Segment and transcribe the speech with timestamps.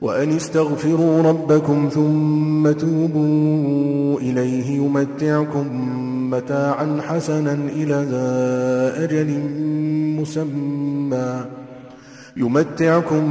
[0.00, 5.66] وأن استغفروا ربكم ثم توبوا إليه يمتعكم
[6.30, 7.94] متاعا حسنا إلى
[8.96, 9.40] أجل
[10.20, 11.44] مسمى.
[12.36, 13.24] يمتعكم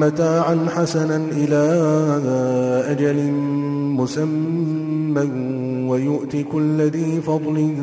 [0.00, 1.62] متاعا حسنا إلى
[2.90, 3.32] أجل
[4.00, 5.30] مسمى.
[5.88, 7.74] ويؤت كل ذي فضل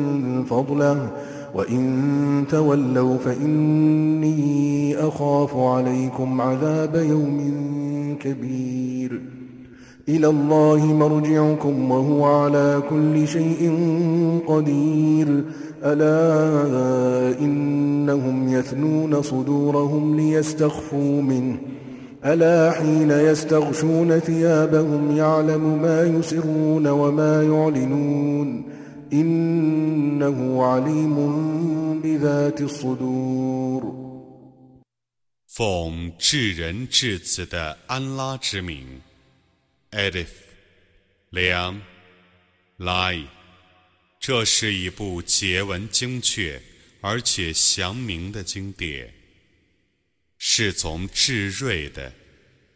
[0.50, 1.10] فضله
[1.54, 7.62] وإن تولوا فإني أخاف عليكم عذاب يوم
[8.20, 9.20] كبير.
[10.08, 13.72] إلى الله مرجعكم وهو على كل شيء
[14.46, 15.44] قدير.
[15.84, 21.56] ألا إنهم يثنون صدورهم ليستخفوا منه.
[22.24, 28.62] ألا حين يستغشون ثيابهم يعلم ما يسرون وما يعلنون.
[29.13, 34.07] إنه عليم بذات الصدور
[35.47, 39.01] 奉至仁至慈的安拉之名，
[39.91, 40.27] Edif，
[41.31, 41.81] 良，
[42.77, 43.25] 来，
[44.19, 46.61] 这是一部结文精确
[47.01, 49.11] 而且详明的经典，
[50.37, 52.13] 是从至睿的、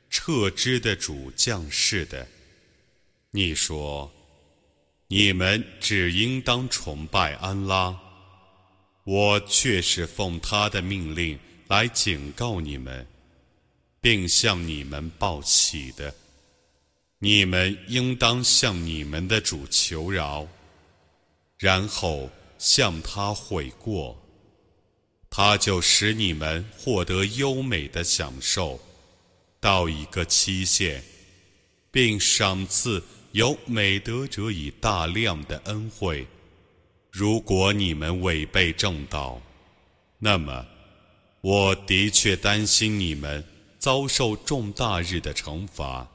[0.09, 2.27] 彻知的主降世的。
[3.31, 4.11] 你说，
[5.08, 7.96] 你们只应当崇拜安拉，
[9.04, 11.38] 我却是奉他的命令。
[11.68, 13.04] 来警告你们，
[14.00, 16.14] 并向你们报喜的。
[17.18, 20.46] 你们应当向你们的主求饶，
[21.58, 24.16] 然后向他悔过，
[25.28, 28.80] 他就使你们获得优美的享受，
[29.58, 31.02] 到一个期限，
[31.90, 33.02] 并赏赐
[33.36, 36.26] 有美德者以大量的恩惠。
[37.10, 39.42] 如果你们违背正道，
[40.18, 40.64] 那么。
[41.42, 43.44] 我的确担心你们
[43.78, 46.08] 遭受重大日的惩罚。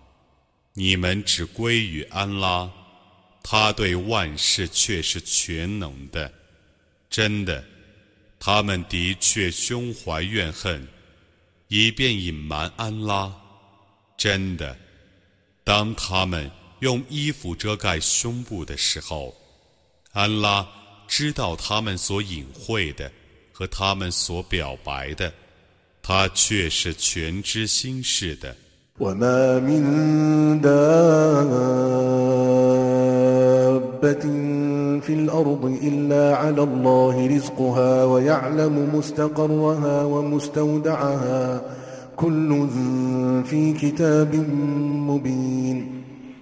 [0.73, 2.69] 你们只归于安拉，
[3.43, 6.33] 他对万事却是全能的。
[7.07, 7.63] 真的，
[8.39, 10.85] 他们的确胸怀怨恨，
[11.67, 13.31] 以便隐瞒安拉。
[14.17, 14.75] 真的，
[15.63, 19.33] 当他们用衣服遮盖胸部的时候，
[20.11, 20.67] 安拉
[21.07, 23.11] 知道他们所隐晦的。
[23.53, 25.31] 和他们所表白的，
[26.01, 28.55] 他却是全知心事的。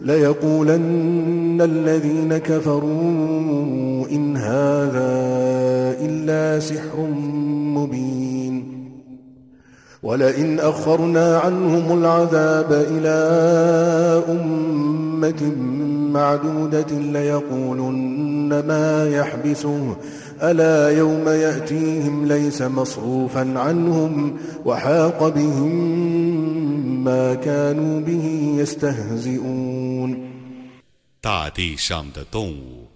[0.00, 5.10] ليقولن الذين كفروا إن هذا
[6.00, 7.00] إلا سحر
[7.74, 8.76] مبين.
[10.02, 13.16] ولئن أخرنا عنهم العذاب إلى
[14.28, 15.52] أمة
[16.12, 19.96] معدودة ليقولن ما يحبسه
[20.41, 26.01] ألا يوم يأتيهم ليس مصروفا عنهم وحاق بهم
[31.19, 32.87] 大地上的动物，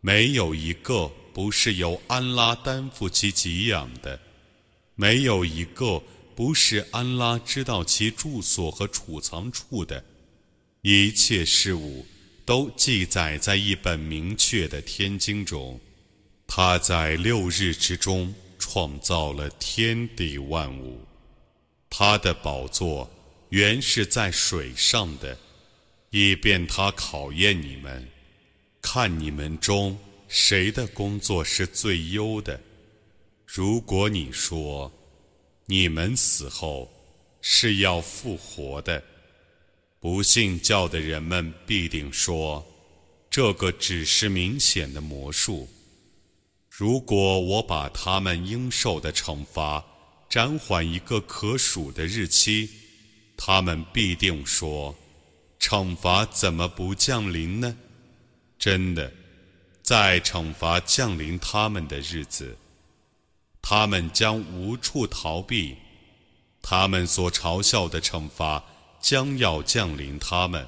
[0.00, 4.20] 没有一个不是由安拉担负其给养的，
[4.94, 6.00] 没有一个
[6.36, 10.04] 不是安拉知道其住所和储藏处的，
[10.82, 12.06] 一切事物
[12.44, 15.80] 都记载在一本明确的天经中。
[16.47, 20.99] 他在六日之中创造了天地万物，
[21.89, 23.09] 他的宝座。
[23.49, 25.37] 原是在水上的，
[26.09, 28.05] 以便他考验你们，
[28.81, 29.97] 看你们中
[30.27, 32.59] 谁的工作是最优的。
[33.45, 34.91] 如果你说
[35.67, 36.91] 你们死后
[37.39, 39.01] 是要复活的，
[39.99, 42.65] 不信教的人们必定说
[43.29, 45.69] 这个只是明显的魔术。
[46.77, 49.81] 如果我把他们应受的惩罚
[50.29, 52.69] 暂缓一个可数的日期，
[53.37, 54.93] 他们必定说：
[55.57, 57.77] 惩罚怎么不降临呢？
[58.59, 59.09] 真的，
[59.81, 62.57] 在惩罚降临他们的日子，
[63.61, 65.77] 他们将无处逃避，
[66.61, 68.61] 他们所嘲笑的惩罚
[68.99, 70.67] 将要降临他们。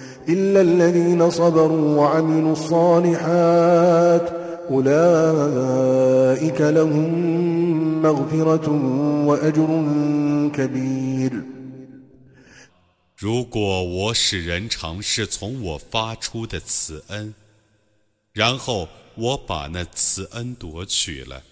[0.28, 4.26] إلا الذين صبروا وعملوا الصالحات
[4.70, 8.68] أولئك لهم مغفرة
[9.26, 9.68] وأجر
[10.52, 11.32] كبير
[13.16, 17.32] 如果我使人尝试从我发出的慈恩，
[18.32, 21.42] 然后我把那慈恩夺取了，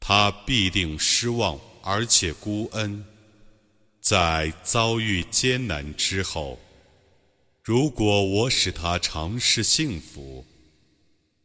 [0.00, 3.04] 他必定失望而且孤恩，
[4.00, 6.58] 在遭遇艰难之后。
[7.67, 10.45] 如果我使他尝试幸福，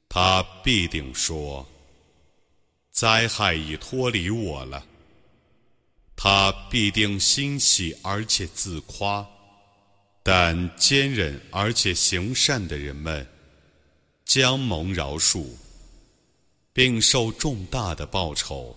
[0.09, 1.67] 他必定说
[2.95, 4.87] ：“灾害已脱离我了。”
[6.15, 9.29] 他必定欣喜而且自夸，
[10.23, 13.27] 但坚忍而且行善的人们
[14.25, 15.45] 将蒙饶恕，
[16.73, 18.77] 并受重大的报酬。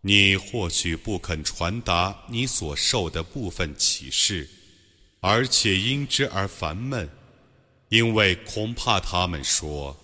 [0.00, 4.48] 你或许不肯传达你所受的部分启示，
[5.20, 7.08] 而且因之而烦闷，
[7.90, 9.96] 因为恐怕他们说：“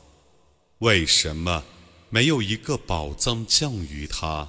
[0.79, 1.65] 为什么
[2.09, 4.49] 没有一个宝藏降于他，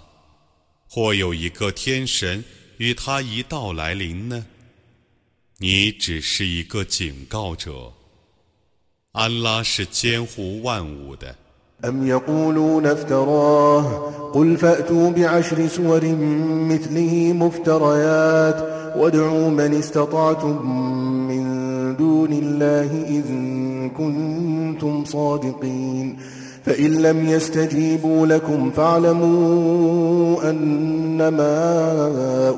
[0.88, 2.44] 或有一个天神
[2.78, 4.46] 与他一道来临呢？”
[5.58, 7.92] 你只是一个警告者。
[9.13, 11.35] 安拉是监护万物的。
[11.85, 16.05] أم يقولون افتراه قل فأتوا بعشر سور
[16.71, 18.57] مثله مفتريات
[18.97, 20.71] وادعوا من استطعتم
[21.29, 21.47] من
[21.97, 26.17] دون الله إن كنتم صادقين
[26.65, 31.55] فإن لم يستجيبوا لكم فاعلموا أنما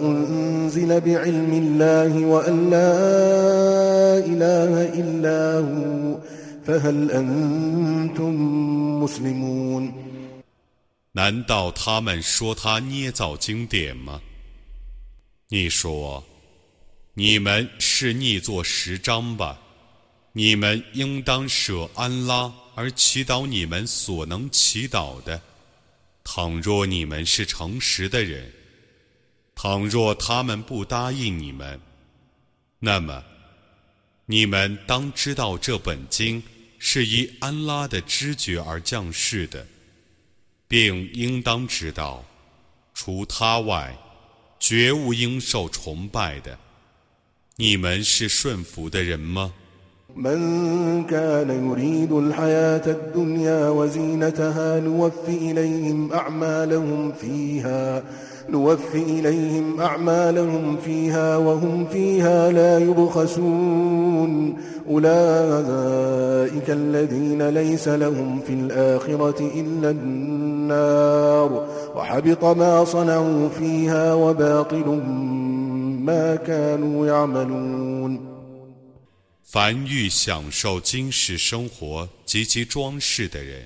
[0.02, 2.98] أنزل بعلم الله وأن لا
[4.18, 6.14] إله إلا هو
[11.11, 14.21] 难道他们说他捏造经典吗？
[15.49, 16.23] 你说，
[17.15, 19.59] 你们是逆作十章吧？
[20.31, 25.41] 你们应当舍安拉而祈祷你们所能祈祷的。
[26.23, 28.49] 倘若你们是诚实的人，
[29.53, 31.77] 倘若他们不答应你们，
[32.79, 33.21] 那么
[34.25, 36.41] 你们当知道这本经。
[36.82, 39.66] 是以安拉的知觉而降世的，
[40.66, 42.24] 并应当知道，
[42.94, 43.96] 除他外，
[44.60, 46.58] 绝无应受崇拜的。
[47.56, 49.52] 你们是顺服的人吗？
[58.50, 64.56] نوف إليهم أعمالهم فيها وهم فيها لا يبخسون
[64.88, 74.86] أولئك الذين ليس لهم في الآخرة إلا النار وحبط ما صنعوا فيها وباطل
[76.08, 78.28] ما كانوا يعملون
[79.50, 83.62] 凡欲享受今世生活及其装饰的人，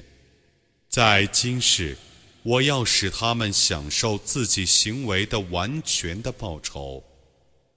[0.88, 1.96] 在今世
[2.44, 7.02] 我要使他们享受自己行为的完全的报酬，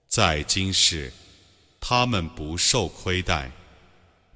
[0.07, 1.11] 在今世，
[1.79, 3.51] 他们不受亏待。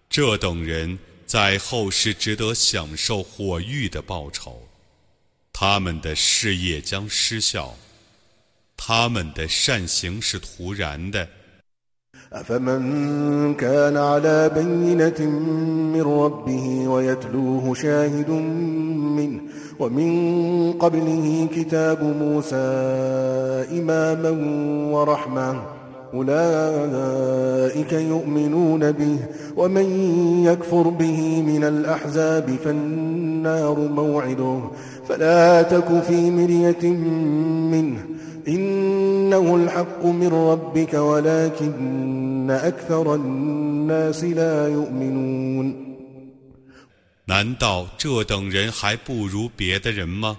[0.09, 4.67] 这等人在后世值得享受火狱的报酬，
[5.53, 7.75] 他们的事业将失效，
[8.75, 11.27] 他们的善行是徒然的。
[12.31, 15.19] أفمن كان على بينة
[15.93, 19.41] من ربه ويتلوه شاهد منه
[19.79, 22.55] ومن قبله كتاب موسى
[23.79, 24.29] إماما
[24.93, 25.63] ورحمة
[26.13, 29.17] أولئك يؤمنون به
[29.55, 29.88] ومن
[30.45, 34.62] يكفر به من الأحزاب فالنار موعده
[35.07, 36.83] فلا تك في مرية
[37.74, 38.05] منه
[38.48, 45.89] إنه الحق من ربك ولكن أكثر الناس لا يؤمنون
[47.25, 50.38] 难道这等人还不如别的人吗？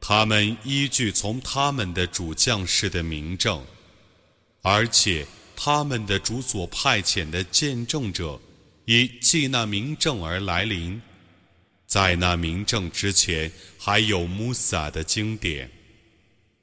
[0.00, 3.60] 他们依据从他们的主将士的明证，
[4.67, 5.23] 而且
[5.55, 8.41] 他们的主所派遣的见证者，
[8.85, 10.99] 以记那明证而来临。
[11.85, 15.69] 在那明证之前，还有穆萨的经典，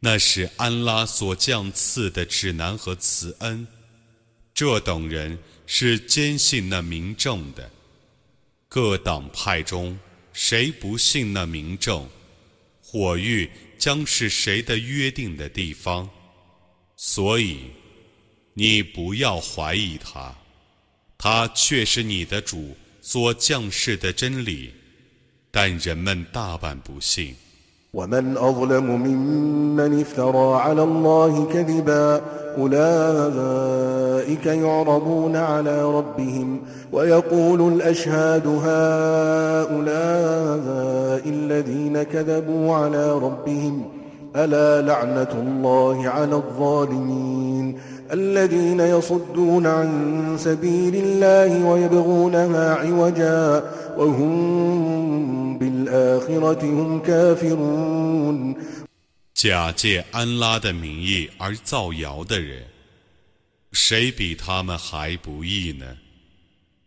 [0.01, 3.65] 那是安拉所降赐的指南和慈恩。
[4.53, 7.71] 这等人是坚信那明证的。
[8.69, 9.97] 各党派中，
[10.33, 12.09] 谁不信那明证，
[12.83, 16.11] 火域将是谁的约定的地方。
[16.97, 17.61] 所以，
[18.54, 20.34] 你不要怀疑他，
[21.18, 24.74] 他却是你的主所降世的真理，
[25.52, 27.36] 但人们大半不信。
[32.58, 39.84] أولئك يعرضون على ربهم ويقول الأشهاد هؤلاء
[41.30, 43.92] الذين كذبوا على ربهم
[44.36, 47.80] ألا لعنة الله على الظالمين
[48.12, 53.64] الذين يصدون عن سبيل الله ويبغونها عوجا
[53.98, 58.56] وهم بالآخرة هم كافرون
[59.34, 62.64] 假借安拉的名义而造谣的人，
[63.72, 65.86] 谁比他们还不义呢？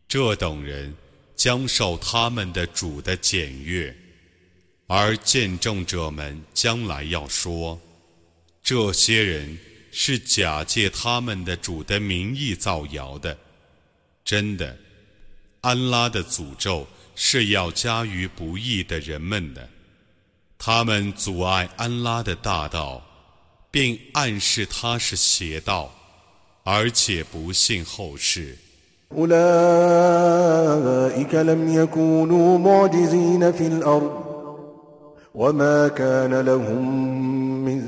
[0.09, 0.93] 这等人
[1.37, 3.95] 将受他们的主的检阅，
[4.89, 7.79] 而见证者们将来要说：
[8.65, 9.57] 这些人
[9.98, 13.38] 是假借他们的主的名义造谣的。
[14.26, 14.76] 真的，
[15.62, 16.86] 安拉的诅咒
[17.16, 19.70] 是要加于不义的人们的。
[20.58, 23.02] 他们阻碍安拉的大道，
[23.72, 25.90] 并暗示他是邪道，
[26.64, 28.58] 而且不信后世。
[35.36, 37.16] وما كان لهم
[37.66, 37.82] من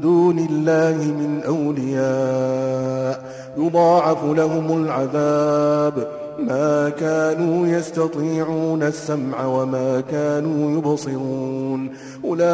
[0.00, 6.08] دون الله من أولياء يضاعف لهم العذاب
[6.38, 11.90] ما كانوا يستطيعون السمع وما كانوا يبصرون
[12.24, 12.46] أولئك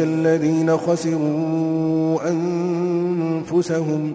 [0.00, 4.14] الذين خسروا أنفسهم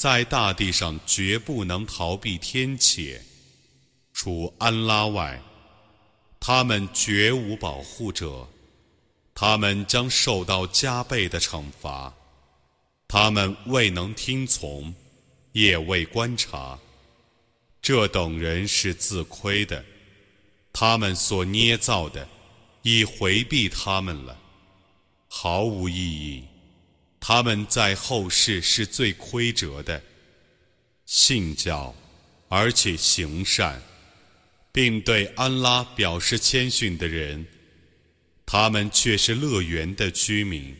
[0.00, 3.20] 在大地上绝不能逃避天谴，
[4.14, 5.42] 除安拉外，
[6.40, 8.48] 他们绝无保护者。
[9.34, 12.14] 他们将受到加倍的惩罚，
[13.08, 14.94] 他们未能听从，
[15.52, 16.78] 也未观察，
[17.82, 19.84] 这等人是自亏的。
[20.72, 22.26] 他们所捏造的，
[22.80, 24.38] 已回避他们了，
[25.28, 26.44] 毫无意义。
[27.19, 30.01] 他们在后世是最亏折的。
[31.05, 31.93] 信教，
[32.49, 33.81] 而且行善，
[34.71, 37.45] 并对安拉表示谦逊的人。
[38.45, 40.75] 他们却是乐园的居民，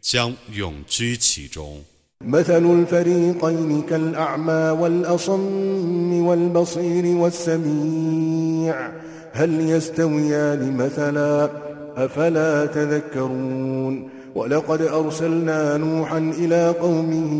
[0.00, 1.84] 将永居其中。
[2.24, 8.92] مثل الفريقين كالأعمى والأصم والبصير والسميع
[9.32, 11.50] هل يستويان مثلا
[11.96, 17.32] أفلا تذكرون ولقد أرسلنا نوحا إلى قومه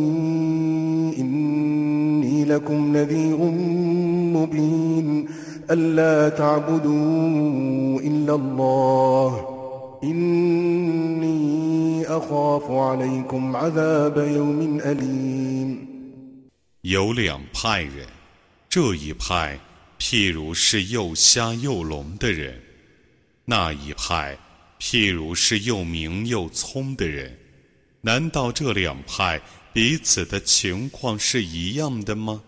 [1.18, 3.36] إني لكم نذير
[4.36, 5.28] مبين
[5.70, 9.48] ألا تعبدوا إلا الله
[16.82, 18.06] 有两派人，
[18.68, 19.60] 这一派
[20.00, 22.60] 譬如是又瞎又聋的人，
[23.44, 24.36] 那一派
[24.79, 27.37] 譬如是又明又聪的人。
[28.01, 29.41] 难道这两派
[29.73, 32.41] 彼此的情况是一样的吗？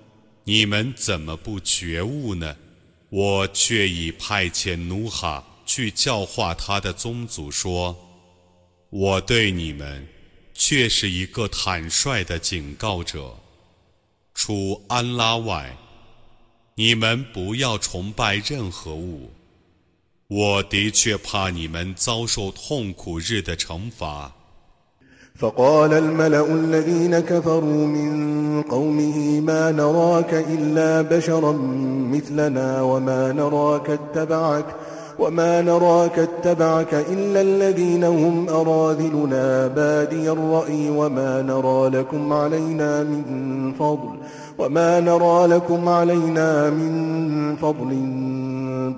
[0.43, 2.55] 你们怎么不觉悟呢？
[3.09, 7.97] 我却已派遣努哈去教化他的宗族，说
[8.89, 10.07] ：“我对你们
[10.53, 13.35] 却是一个坦率的警告者。
[14.33, 15.75] 除安拉外，
[16.75, 19.33] 你们不要崇拜任何物。
[20.28, 24.32] 我的确怕你们遭受痛苦日的惩罚。”
[25.38, 31.52] فقال الملأ الذين كفروا من قومه ما نراك إلا بشرا
[32.12, 34.64] مثلنا وما نراك اتبعك
[35.18, 44.18] وما نراك اتبعك إلا الذين هم أراذلنا بادي الرأي وما نرى لكم علينا من فضل
[44.59, 47.89] وما نرى لكم علينا من فضل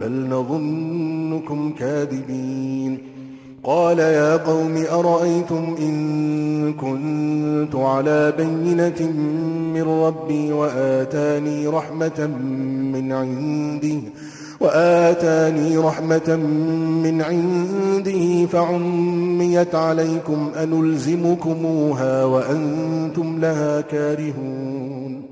[0.01, 2.97] بل نظنكم كاذبين
[3.63, 9.11] قال يا قوم أرأيتم إن كنت على بينة
[9.73, 12.27] من ربي وآتاني رحمة
[12.93, 13.99] من عنده
[14.59, 16.35] وآتاني رحمة
[17.03, 25.30] من عنده فعميت عليكم أنلزمكموها وأنتم لها كارهون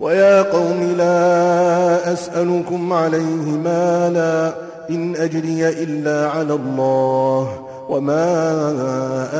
[0.00, 4.54] ويا قوم لا أسألكم عليه مالا
[4.90, 8.22] إن أجري إلا على الله وما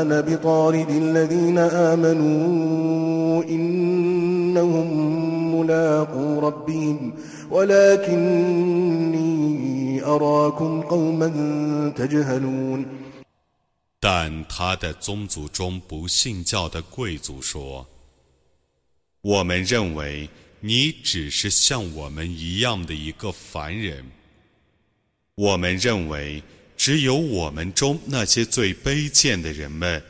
[0.03, 4.89] أنا بطارد الذين آمنوا إنهم
[5.61, 7.13] ملاقو ربهم
[7.51, 9.29] ولكني
[10.05, 11.33] أراكم قوما
[11.97, 12.87] تجهلون
[14.01, 17.87] 但他的宗族中不信教的贵族说：“
[19.21, 20.31] 我们认为
[20.66, 24.10] 你只是像我们一样的一个凡人。”
[25.36, 26.42] 我们认为，
[26.78, 30.02] 只有我们中那些最卑贱的人们，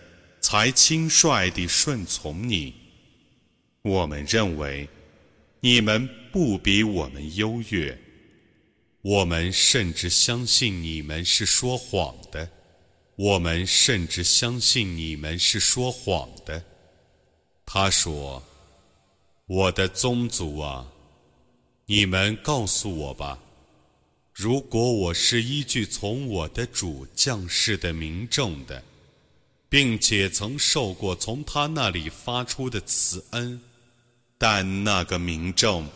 [0.41, 2.71] 才轻率地顺从你。
[3.81, 4.87] 我们认为，
[5.59, 7.97] 你们不比我们优越。
[9.01, 12.47] 我们甚至相信你们是说谎的。
[13.15, 16.63] 我们甚至相信你们是说谎的。
[17.65, 18.43] 他说
[19.55, 20.87] ：“我的宗族啊，
[21.85, 23.37] 你们告诉我吧。”
[24.33, 28.83] 如果我是依据从我的主降世的民众的，
[29.69, 33.61] 并且曾受过从他那里发出的慈恩，
[34.39, 35.87] 但那个民众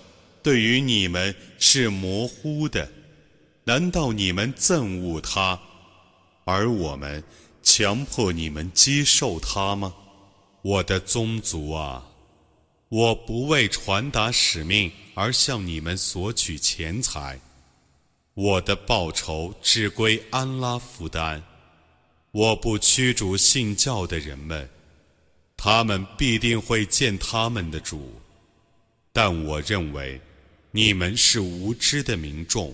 [0.43, 2.87] 对于你们是模糊的，
[3.63, 5.59] 难道你们憎恶他，
[6.45, 7.23] 而我们
[7.63, 9.95] 强迫你们接受他吗？
[10.61, 12.05] 我的宗族啊，
[12.89, 17.39] 我不为传达使命而向你们索取钱财。
[18.33, 21.41] 我的报酬只归安拉负担，
[22.31, 24.69] 我不驱逐信教的人们，
[25.57, 28.13] 他们必定会见他们的主，
[29.11, 30.21] 但我认为
[30.71, 32.73] 你们是无知的民众。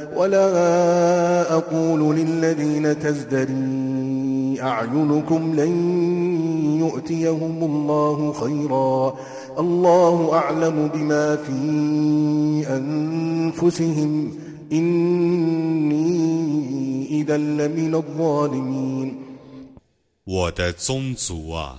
[0.20, 5.72] ولا أقول للذين تزدري أعينكم لن
[6.80, 9.16] يؤتيهم الله خيرا
[9.58, 11.60] الله أعلم بما في
[12.68, 14.32] أنفسهم
[14.72, 16.06] إني
[17.10, 19.16] إذا لمن الظالمين
[20.24, 21.78] 我的宗族啊，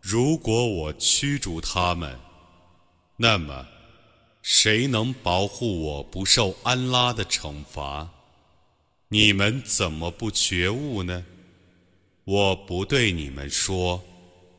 [0.00, 2.14] 如果我驱逐他们，
[3.16, 3.66] 那么
[4.41, 8.09] 谁能保护我不受安拉的惩罚？
[9.09, 11.25] 你们怎么不觉悟呢？
[12.23, 14.03] 我不对你们说，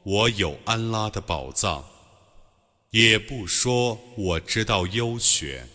[0.03, 1.85] 我有安拉的宝藏，
[2.91, 5.69] 也不说我知道优选，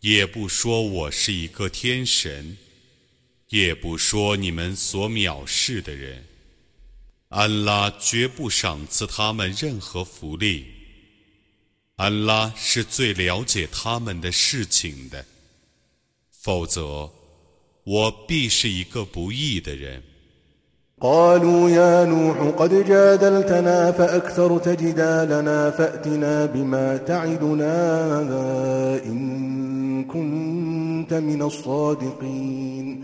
[0.00, 2.58] 也不说我是一个天神，
[3.48, 6.26] 也不说你们所藐视的人。
[7.28, 10.81] 安拉绝不赏赐他们任何福利。
[11.97, 15.25] 安拉是最了解他们的事情的，
[16.31, 17.09] 否则
[17.83, 20.03] 我必是一个不义的人。
[20.99, 27.73] قالوا يا نوح قد جادلتنا فأكثرت جدالنا فأتنا بما تعدنا
[29.05, 33.03] إن كنت من الصادقين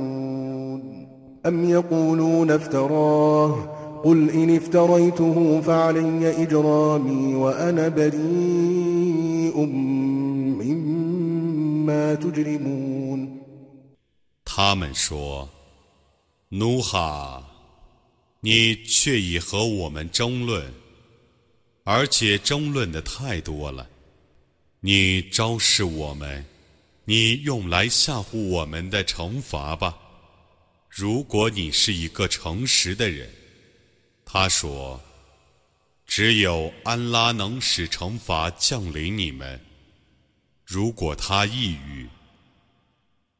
[1.46, 9.56] أم يقولون افتراه قل إن افتريته فعلي إجرامي وأنا بريء
[10.60, 13.36] مما تجرمون
[14.44, 15.48] 他们说：“
[16.48, 17.42] 努哈，
[18.40, 20.72] 你却已和我们争论，
[21.84, 23.86] 而且争论的太多了。
[24.80, 26.44] 你昭示我们，
[27.04, 29.94] 你用来吓唬我们的惩罚吧。
[30.93, 33.29] ”如果你是一个诚实的人。”
[34.25, 35.01] 他说
[36.05, 39.59] ：“只有安拉能使惩罚降临你们。
[40.65, 42.07] 如果他抑郁。”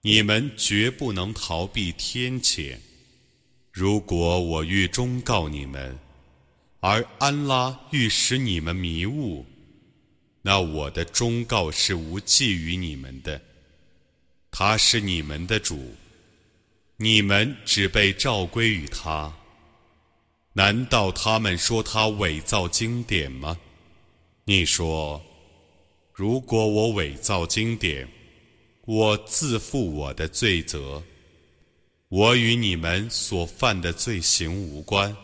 [0.03, 2.75] 你们绝不能逃避天谴。
[3.71, 5.95] 如果我欲忠告你们，
[6.79, 9.45] 而安拉欲使你们迷雾，
[10.41, 13.39] 那我的忠告是无济于你们的。
[14.49, 15.95] 他是你们的主，
[17.01, 19.33] 你们只被召归于他。
[20.53, 23.57] 难道他们说他伪造经典吗？
[24.45, 25.19] 你说，
[26.13, 28.07] 如果我伪造经典。
[28.85, 31.01] 我自负我的罪责，
[32.09, 35.15] 我与你们所犯的罪行无关。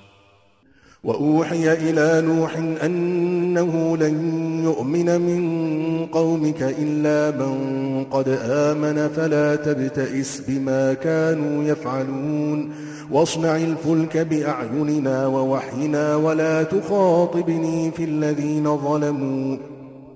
[1.07, 10.95] وأوحي إلى نوح أنه لن يؤمن من قومك إلا من قد آمن فلا تبتئس بما
[10.95, 12.75] كانوا يفعلون
[13.11, 19.57] واصنع الفلك بأعيننا ووحينا ولا تخاطبني في الذين ظلموا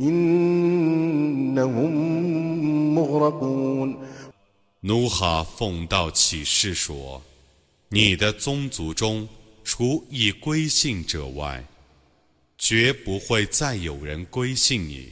[0.00, 1.36] إنهم
[4.86, 7.20] 努哈奉道启示说：“
[7.88, 9.28] 你的宗族中，
[9.63, 11.65] 除已归信者外，
[12.57, 15.11] 绝不会再有人归信你。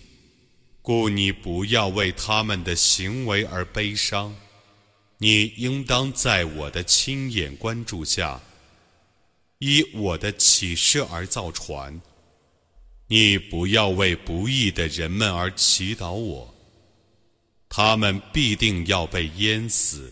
[0.82, 4.36] 故你不要为他们的行为而悲伤。
[5.18, 8.42] 你应当在我的亲眼关注下，
[9.60, 12.02] 依我的启示而造船。
[13.08, 16.56] 你不要为不义的人们而祈祷我。”
[17.70, 20.12] 他们必定要被淹死。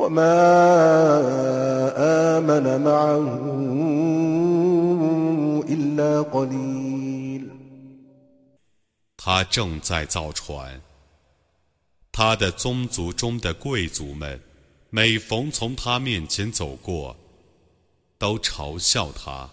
[0.00, 0.36] وما
[2.38, 3.26] آمن معه
[5.68, 7.50] إلا قليل
[9.16, 10.80] 他正在造船。
[12.12, 14.40] 他的宗族中的贵族们，
[14.90, 17.16] 每逢从他面前走过，
[18.18, 19.50] 都嘲笑他。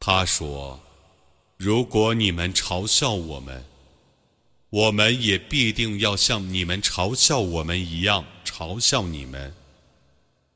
[0.00, 3.64] 他说：“如果你们嘲笑我们，
[4.69, 9.53] 我们也必定要像你们嘲笑我们一样嘲笑你们。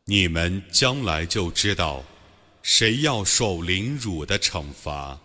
[0.06, 2.04] 你们将来就知道，
[2.62, 5.20] 谁要受凌辱的惩罚。”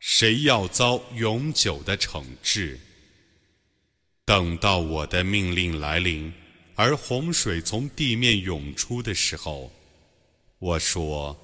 [0.00, 2.80] 谁要遭永久的惩治？
[4.24, 6.32] 等到我的命令来临，
[6.74, 9.70] 而洪水从地面涌出的时候，
[10.58, 11.38] 我说：“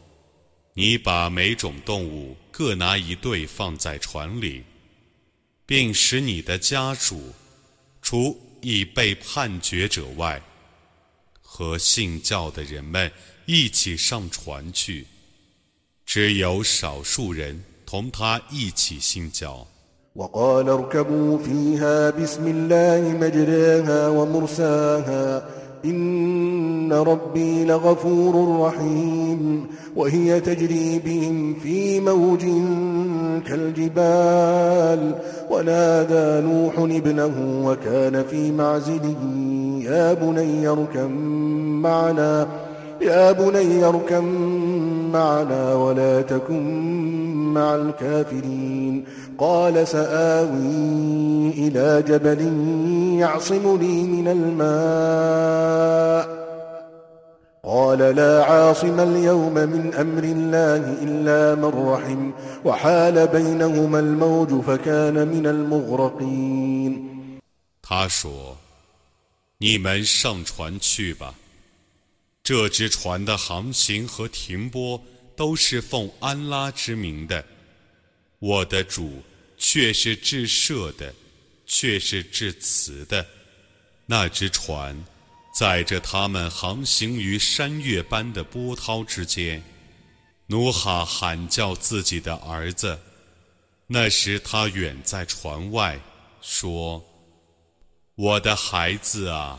[0.72, 4.64] 你把每种动物各拿一对放在船里，
[5.65, 7.19] 并使你的家属，
[8.01, 10.41] 除已被判决者外，
[11.41, 13.12] 和信教的人们
[13.45, 15.07] 一起上船去。
[16.05, 19.67] 只有少数人。”同他一起信教。
[20.15, 25.45] وقال اركبوا فيها بسم الله مجراها ومرساها
[25.86, 32.41] إن ربي لغفور رحيم وهي تجري بهم في موج
[33.47, 39.14] كالجبال ونادى نوح ابنه وكان في معزل
[39.82, 41.11] يا بني اركم
[41.82, 42.48] معنا
[43.00, 44.24] يا بني اركم
[45.12, 46.62] معنا ولا تكن
[47.54, 49.04] مع الكافرين.
[49.38, 52.40] قال سآوي إلى جبل
[53.18, 55.66] يعصمني من الماء.
[57.65, 62.31] قال لا عاصم اليوم من أمر الله إلا من رحم
[62.65, 67.12] وحال بينهما الموج فكان من المغرقين
[67.84, 71.36] 他说：“你们上船去吧。
[72.43, 74.99] 这只船的航行和停泊
[75.36, 77.45] 都是奉安拉之名的。
[78.39, 79.21] 我的主
[79.57, 81.13] 却是至赦的，
[81.67, 83.23] 却是至慈的。
[84.07, 84.97] 那只船
[85.56, 89.62] 载着他们航行于山岳般的波涛之间。
[90.48, 93.00] 努哈喊叫自己的儿子，
[93.86, 95.98] 那时他远在船外，
[96.42, 97.02] 说。”
[98.16, 99.58] 我的孩子啊，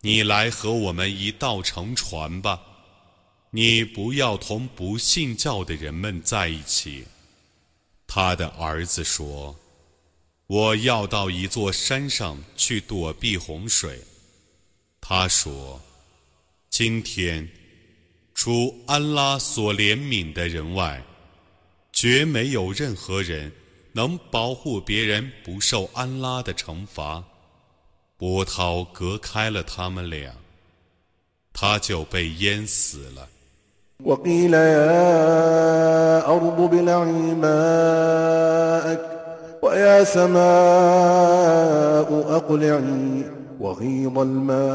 [0.00, 2.58] 你来和我们一道乘船吧。
[3.50, 7.04] 你不要同不信教的人们在一起。
[8.06, 9.54] 他的儿子说
[10.48, 14.02] ：“我要到一座山上去躲避洪水。”
[15.01, 17.49] 他说：“今天，
[18.33, 21.03] 除安拉所怜悯的人外，
[21.93, 23.51] 绝没有任何人
[23.93, 27.23] 能保护别人不受安拉的惩罚。”
[28.17, 30.33] 波涛隔开了他们俩，
[31.51, 33.27] 他就被淹死了。
[34.03, 39.01] وقيل يا أرض ابلعي ماءك
[39.61, 40.39] ويا سماء
[42.37, 43.23] أقلعي
[43.59, 44.65] وغيض الماء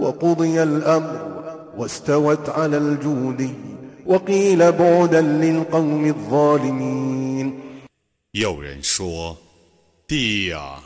[0.00, 1.30] وقضي الأمر
[1.76, 3.54] واستوت على الجود
[4.06, 7.60] وقيل بعدا للقوم الظالمين
[8.32, 9.36] 有人说：“
[10.06, 10.82] 地呀！”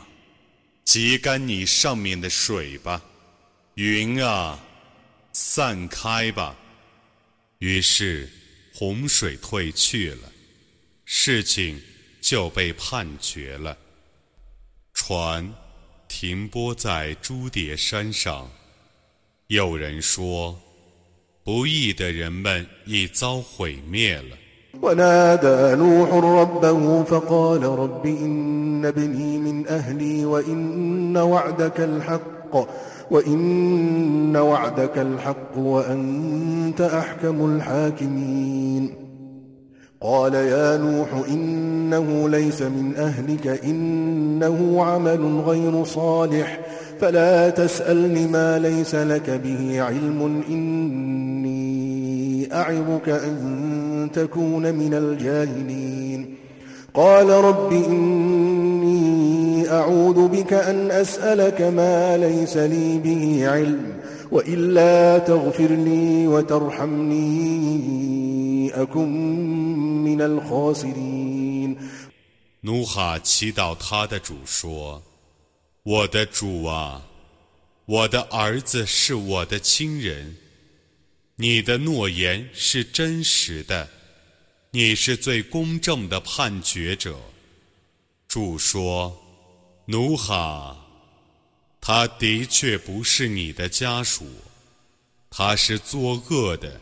[0.85, 3.01] 挤干你上面的水吧，
[3.73, 4.59] 云啊，
[5.33, 6.55] 散开吧。
[7.59, 8.29] 于是
[8.73, 10.31] 洪水退去了，
[11.05, 11.81] 事情
[12.21, 13.75] 就被判决了。
[14.93, 15.51] 船
[16.19, 18.47] 停泊在朱叠山上，
[19.47, 20.57] 有人说，
[21.43, 24.37] 不义的人们已遭毁灭了。
[24.81, 32.67] ونادى نوح ربه فقال رب إن ابني من أهلي وإن وعدك الحق
[33.09, 38.93] وإن وعدك الحق وأنت أحكم الحاكمين
[40.02, 46.60] قال يا نوح إنه ليس من أهلك إنه عمل غير صالح
[47.00, 56.34] فلا تسألني ما ليس لك به علم إني أعظك أن تكون من الجاهلين.
[56.94, 63.99] قال رب إني أعوذ بك أن أسألك ما ليس لي به علم
[64.31, 67.71] وإلا تغفر لي وترحمني
[68.73, 69.09] أكن
[70.03, 71.77] من الخاسرين
[72.61, 75.03] 努哈祈祷他的主说。
[75.83, 77.05] 我的主啊，
[77.85, 80.35] 我的儿子是我的亲人，
[81.35, 83.87] 你的诺言是真实的，
[84.71, 87.15] 你是最公正的判决者。
[88.27, 90.78] 主说：“努哈，
[91.80, 94.26] ”他的确不是你的家属，
[95.30, 96.80] 他是作恶的。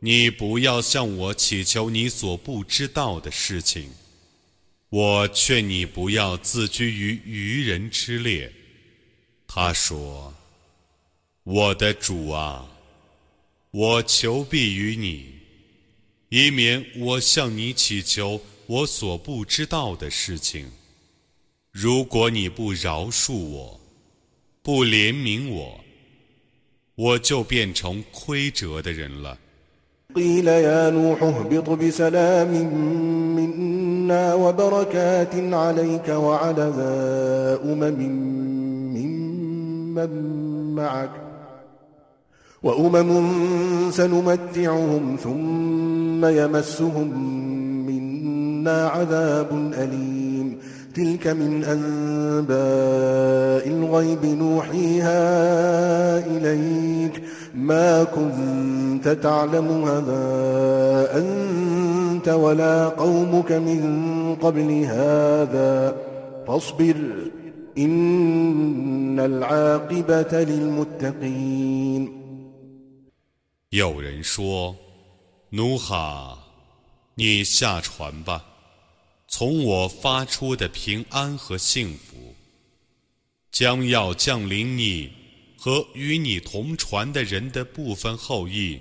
[0.00, 3.90] 你不要向我祈求你所不知道的事情。”
[4.92, 8.52] 我劝你不要自居于愚人之列。
[9.46, 10.34] 他说
[11.44, 12.70] ：“我的主啊，
[13.70, 15.32] 我求必于你，
[16.28, 20.70] 以免我向你祈求我所不知道的事情。
[21.70, 23.80] 如果你不饶恕我，
[24.63, 25.79] 不怜悯我，
[26.95, 29.37] 我就变成亏折的人了。”
[30.15, 32.51] قيل يا نوح اهبط بسلام
[33.35, 36.63] منا وبركات عليك وعلى
[37.63, 37.99] أمم
[38.95, 40.11] ممن
[40.75, 41.11] معك
[42.63, 47.09] وأمم سنمتعهم ثم يمسهم
[47.87, 50.30] منا عذاب أليم
[50.95, 55.19] تلك من أنباء الغيب نوحيها
[56.27, 57.23] إليك
[57.55, 59.99] ما كنت تعلمها
[61.17, 65.95] أنت ولا قومك من قبل هذا
[66.47, 66.95] فاصبر
[67.77, 72.09] إن العاقبة للمتقين
[73.69, 74.75] 有人说：“
[75.51, 76.37] 努哈，
[77.15, 78.41] 你下船吧，
[79.34, 82.34] 从我发出的平安和幸福，
[83.50, 85.10] 将要降临你
[85.56, 88.78] 和与你同船的人的部分后裔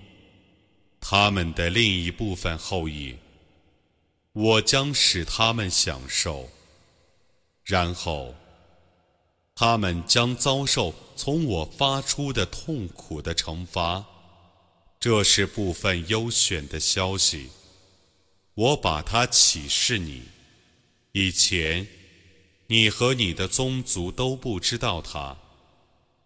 [1.00, 3.16] 他们的另一部分后裔，
[4.34, 6.50] 我将使他们享受，
[7.64, 8.36] 然后
[9.56, 14.04] 他们将遭受从我发出的痛苦的惩罚。
[15.00, 17.50] 这是部分优选的消息，
[18.54, 20.24] 我把它启示你。
[21.13, 21.87] 以前，
[22.67, 25.37] 你和你的宗族都不知道它，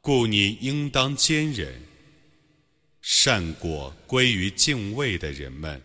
[0.01, 1.75] 故你应当坚忍，
[3.01, 5.81] 善过归于敬畏的人们。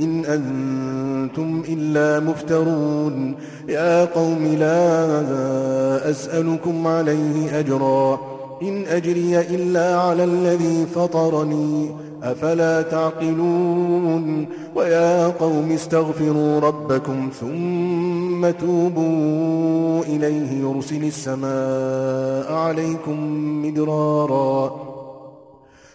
[0.00, 3.36] إن أنتم إلا مفترون
[3.68, 11.95] يا قوم لا أسألكم عليه أجرا إن أجري إلا على الذي فطرني.
[12.23, 23.17] أفلا تعقلون؟ ويا قوم استغفروا ربكم ثم توبوا إليه يرسل السماء عليكم
[23.65, 24.89] مدرارا.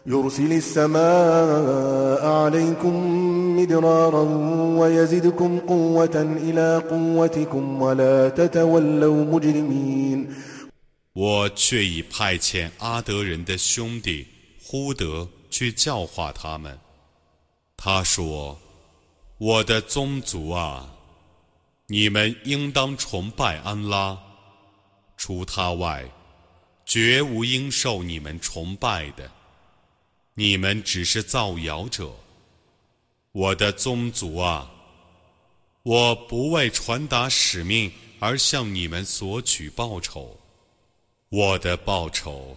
[0.06, 2.94] يرسل السماء عليكم
[3.60, 4.28] مدرارا
[4.78, 10.28] ويزدكم قوة إلى قوتكم ولا تتولوا مجرمين.
[11.14, 14.26] 我却已派遣阿德人的兄弟
[14.62, 16.78] 呼德去教化他们。
[17.76, 18.60] 他说
[19.38, 20.92] ：“我的宗族啊，
[21.86, 24.18] 你们应当崇拜安拉，
[25.16, 26.04] 除他外，
[26.84, 29.30] 绝无应受你们崇拜的。”
[30.36, 32.12] 你们只是造谣者，
[33.30, 34.68] 我的宗族啊！
[35.84, 40.40] 我不为传达使命而向你们索取报酬，
[41.36, 42.56] 我的报酬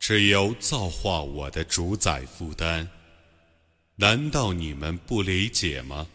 [0.00, 2.90] 只由造化我的主宰负担。
[3.94, 6.08] 难道你们不理解吗？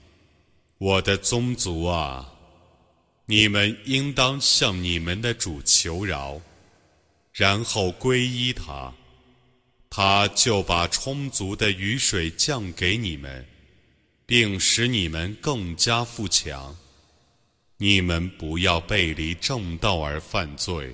[0.78, 2.34] 我的宗族啊！
[3.28, 6.42] 你们应当向你们的主求饶，
[7.32, 8.94] 然后皈依他。
[9.90, 13.46] 他就把充足的雨水降给你们，
[14.26, 16.76] 并使你们更加富强。
[17.78, 20.94] 你们不要背离正道而犯罪。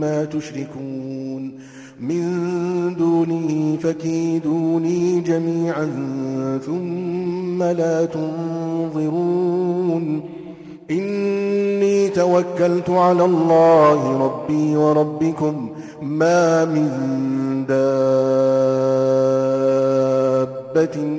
[0.00, 1.52] مما تشركون
[2.00, 2.24] من
[2.96, 5.88] دونه فكيدوني جميعا
[6.66, 9.40] ثم لا تنظرون.
[10.90, 15.70] إني توكلت على الله ربي وربكم
[16.02, 16.88] ما من
[17.68, 17.96] دابة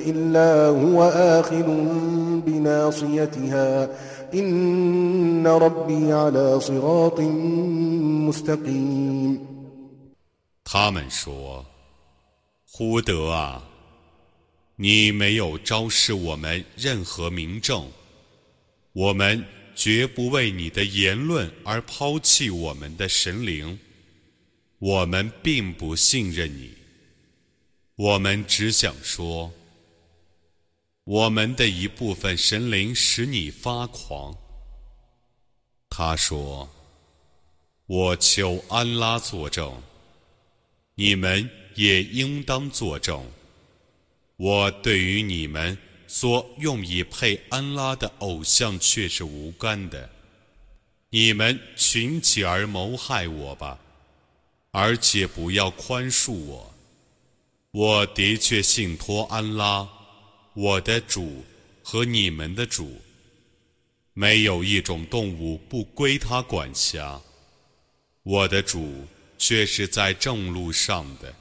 [0.06, 1.66] إلا هو آخذ
[2.46, 3.88] بناصيتها
[4.33, 7.19] إن ربي على صراط
[8.27, 9.39] مستقيم
[10.63, 13.63] 他们说：“胡德啊，
[14.75, 17.89] 你没有昭示我们任何明证，
[18.91, 19.43] 我们
[19.75, 23.79] 绝不为你的言论而抛弃我们的神灵，
[24.79, 26.71] 我们并不信任你。
[27.95, 29.51] 我们只想说，
[31.04, 34.36] 我们的一部分神灵使你发狂。
[35.88, 36.68] 他说
[37.86, 39.82] ：“我求安拉作证，
[40.94, 43.24] 你们也应当作证。
[44.36, 45.76] 我对于你们。”
[46.14, 50.10] 所用以配安拉的偶像却是无干的，
[51.08, 53.78] 你们群起而谋害我吧，
[54.72, 56.74] 而且不要宽恕我。
[57.70, 59.88] 我的确信托安拉，
[60.53, 61.43] 我的主
[61.83, 62.87] 和你们的主，
[64.13, 67.19] 没有一种动物不归他管辖，
[68.23, 68.87] 我的主
[69.37, 71.33] 却是在正路上的。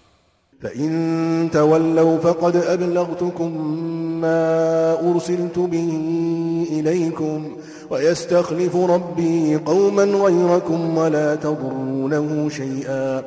[0.60, 3.50] فإن تولوا فقد أبلغتكم
[4.20, 5.90] ما أرسلت به
[6.70, 7.56] إليكم
[7.90, 13.24] ويستخلف ربي قوما غيركم ولا تضرونه شيئا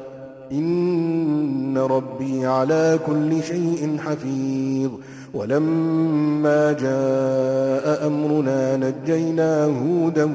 [0.51, 4.91] إن ربي على كل شيء حفيظ
[5.34, 10.25] ولما جاء أمرنا نجينا هودا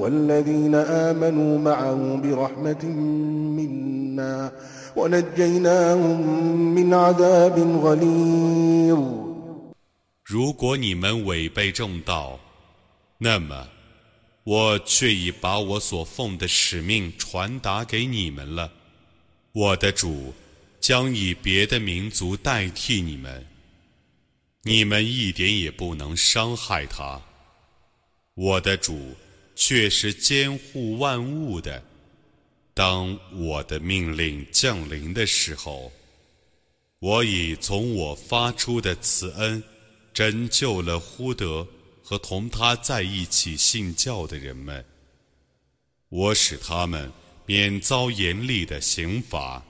[0.00, 2.84] والذين آمنوا معه برحمة
[3.56, 4.52] منا
[10.26, 12.38] 如果你们违背正道，
[13.18, 13.66] 那么
[14.44, 18.70] 我却已把我所奉的使命传达给你们了。
[19.52, 20.32] 我的主
[20.80, 23.44] 将以别的民族代替你们，
[24.63, 27.21] 你们一点也不能伤害他。
[28.33, 29.15] 我的主
[29.55, 31.83] 却是监护万物的。
[32.73, 35.91] 当我的命令降临的时候，
[36.99, 39.63] 我已从我发出的慈恩
[40.13, 41.67] 拯救了呼德。
[42.01, 44.83] 和同他在一起信教的人们，
[46.09, 47.11] 我使他们
[47.45, 49.63] 免遭严厉的刑罚。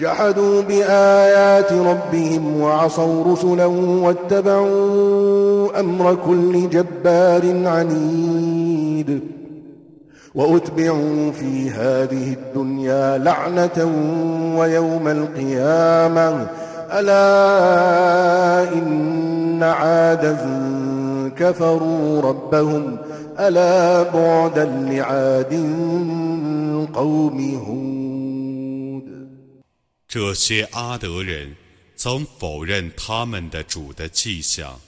[0.00, 9.20] جحدوا بآيات ربهم وعصوا رسلا واتبعوا أمر كل جبار عنيد
[10.34, 13.92] وأتبعوا في هذه الدنيا لعنة
[14.58, 16.46] ويوم القيامة.
[16.92, 20.36] ألا إن عادا
[21.36, 22.96] كفروا ربهم.
[23.40, 25.52] ألا بعدا لعاد
[26.94, 27.97] قوم هود.
[30.08, 31.54] 这些阿德人
[31.94, 34.80] 曾否认他们的主的迹象，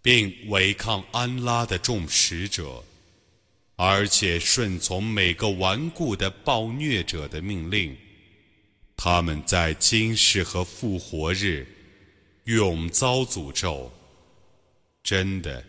[0.00, 2.82] 并违抗安拉的众使者，
[3.76, 7.94] 而且顺从每个顽固的暴虐者的命令。
[8.96, 11.66] 他们在今世和复活日
[12.44, 13.92] 永遭诅咒。
[15.02, 15.62] 真的，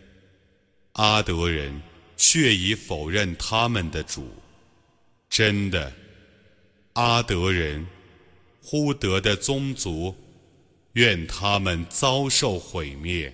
[0.92, 1.82] 阿德人
[2.16, 4.30] 却已否认他们的主。
[5.28, 5.92] 真的，
[6.92, 7.84] 阿德人
[8.63, 10.13] 呼德的宗族，
[10.93, 13.33] 愿他们遭受毁灭。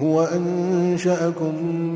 [0.00, 1.54] هو أنشأكم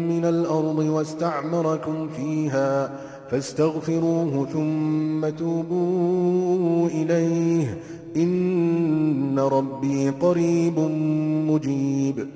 [0.08, 3.00] من الأرض واستعمركم فيها
[3.30, 7.78] فاستغفروه ثم توبوا إليه
[8.16, 10.78] إن ربي قريب
[11.50, 12.28] مجيب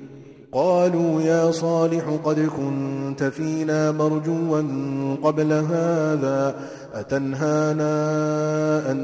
[0.55, 4.61] قالوا يا صالح قد كنت فينا مرجوا
[5.23, 6.55] قبل هذا
[6.93, 7.91] أتنهانا
[8.91, 8.97] أن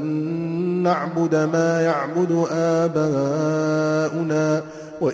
[0.82, 4.62] نعبد ما يعبد آباؤنا
[5.00, 5.12] 我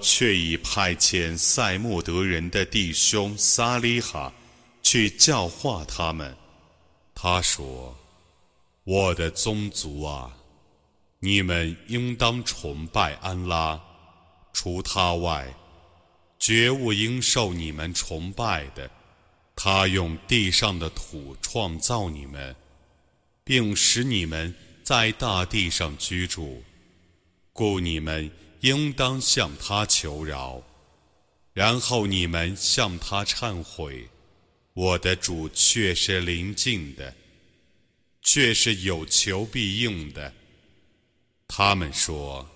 [0.00, 4.32] 却已派遣塞莫德人的弟兄萨利哈
[4.82, 6.41] 去教化他们。
[7.25, 7.95] 他说
[8.83, 10.35] ：“我的宗族啊，
[11.19, 13.81] 你们应当崇拜安拉，
[14.51, 15.55] 除他外，
[16.37, 18.91] 绝无应受你们崇拜的。”
[19.55, 22.53] 他用地上的土创造你们，
[23.45, 24.53] 并使你们
[24.83, 26.61] 在大地上居住，
[27.53, 30.61] 故你们应当向他求饶，
[31.53, 34.09] 然后你们向他忏悔。
[34.73, 37.15] 我的主却是临近的，
[38.21, 40.33] 却是有求必应的。
[41.47, 42.49] 他们说：“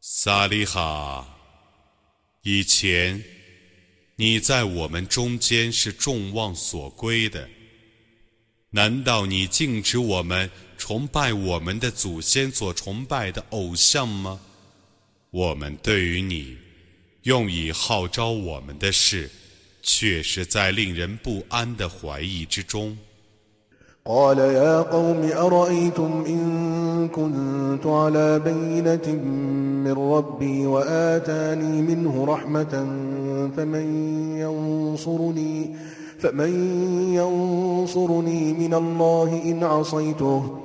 [0.00, 1.38] 萨利哈，
[2.42, 3.22] 以前。”
[4.18, 7.50] 你在我们中间是众望所归的，
[8.70, 14.40] 难道你禁止我们崇拜我们的祖先所崇拜的偶像吗？
[15.28, 16.56] 我们对于你
[17.24, 19.30] 用以号召我们的事，
[19.85, 22.97] 却是在令人不安的怀疑之中。
[24.05, 29.07] قال يا قوم أرأيتم إن كنت على بينة
[29.85, 32.73] من ربي وآتاني منه رحمة
[33.57, 33.85] فمن
[34.37, 35.75] ينصرني
[36.19, 36.53] فمن
[37.13, 40.64] ينصرني من الله إن عصيته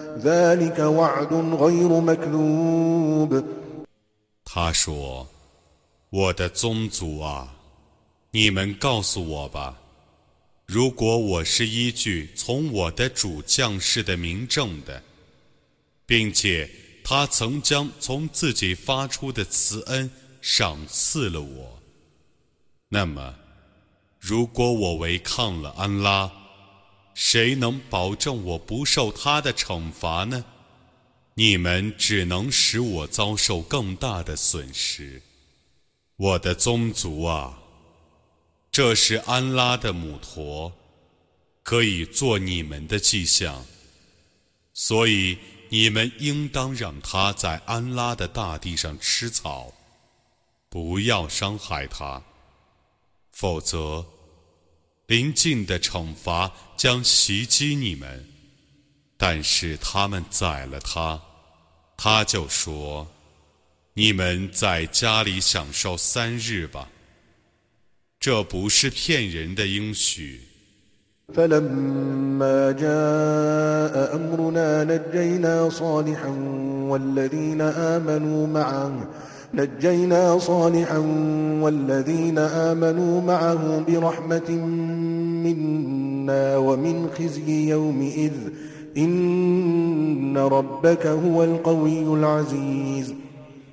[4.45, 5.27] 他说
[6.11, 7.55] 我的宗族啊
[8.29, 9.79] 你们告诉我吧
[10.67, 15.01] 如果我是依据从我的主将士的名证的
[16.05, 16.69] 并且
[17.03, 20.07] 他曾将从自己发出的慈恩
[20.39, 21.79] 赏赐了我
[22.89, 23.35] 那么
[24.19, 26.31] 如果我违抗了安拉
[27.13, 30.45] 谁能保证我不受他的惩罚呢？
[31.35, 35.21] 你们只能使我遭受更大的损失。
[36.17, 37.59] 我的宗族啊，
[38.71, 40.73] 这是安拉的母驼，
[41.63, 43.65] 可以做你们的迹象，
[44.73, 45.37] 所以
[45.69, 49.73] 你们应当让它在安拉的大地上吃草，
[50.69, 52.21] 不要伤害它，
[53.31, 54.05] 否则
[55.07, 56.51] 临近的惩罚
[56.81, 58.25] 将袭击你们。
[59.15, 61.21] 但是他们宰了他，
[61.95, 63.07] 他就说
[63.93, 66.89] ：“你们在家里享受三日吧。”
[68.19, 70.41] 这不是骗人的应许。
[79.53, 80.97] نجينا صالحا
[81.61, 84.51] والذين آمنوا معه برحمة
[85.43, 88.31] منا ومن خزي يومئذ.
[88.97, 93.13] إن ربك هو القوي العزيز.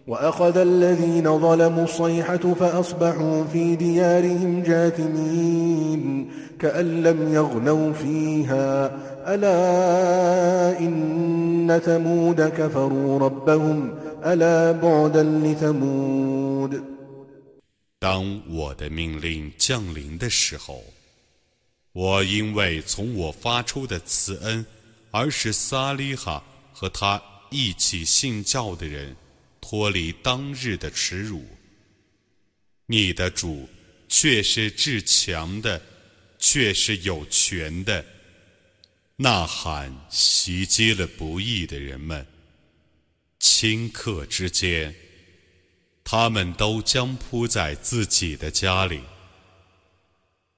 [0.09, 6.31] وأخذ الذين ظلموا الصيحة فأصبحوا في ديارهم جاثمين.
[6.59, 8.91] كأن لم يغنوا فيها.
[9.27, 14.08] ألا إن ثمود كفروا ربهم ۖ
[18.01, 20.83] 当我的命令降临的时候，
[21.93, 24.67] 我因为从我发出的慈恩
[25.13, 26.43] 而使萨利哈
[26.73, 29.15] 和他一起信教的人
[29.61, 31.45] 脱离当日的耻辱。
[32.87, 33.69] 你的主
[34.09, 35.81] 却是至强的，
[36.39, 38.05] 却是有权的。
[39.17, 42.27] 呐喊袭击了不义的人们。
[43.51, 44.95] 顷刻之间，
[46.05, 49.01] 他们都将扑在自己的家里，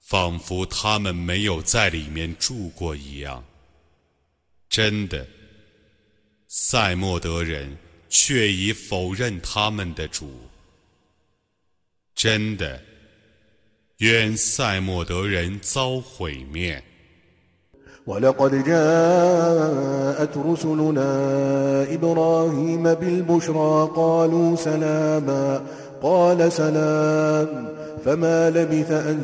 [0.00, 3.44] 仿佛他们没有在里面住过一样。
[4.68, 5.24] 真的，
[6.48, 7.78] 塞莫德人
[8.08, 10.50] 却已否认他们的主。
[12.16, 12.82] 真的，
[13.98, 16.84] 愿塞莫德人遭毁灭。
[18.10, 21.12] ولقد جاءت رسلنا
[21.94, 25.60] إبراهيم بالبشرى قالوا سلاما
[26.02, 27.48] قال سلام
[28.04, 29.18] فما لبث أن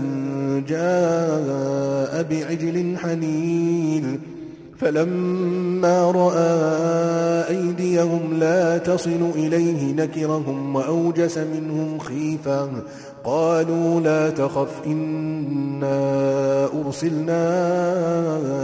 [0.69, 4.36] جاء بعجل حنين.
[4.80, 12.84] فلما رأى أيديهم لا تصل إليه نكرهم وأوجس منهم خيفة
[13.24, 17.44] قالوا لا تخف إنا أرسلنا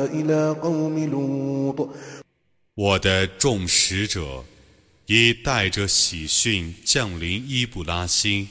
[0.06, 1.90] إلى قوم لوط
[2.74, 4.44] 我的众使者
[5.06, 8.48] 已带着喜讯降临伊布拉欣，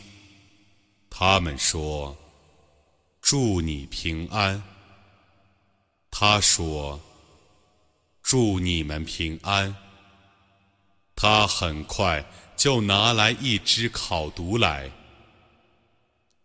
[1.11, 2.15] 他们说：“
[3.21, 4.63] 祝你平安。”
[6.13, 7.01] 他说。
[8.32, 9.76] 祝你们平安。
[11.18, 12.24] 他很快
[12.56, 14.90] 就拿来一只烤毒来。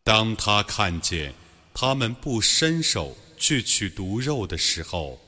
[0.02, 1.32] 当他看见
[1.72, 5.20] 他们不伸手去取毒肉的时候，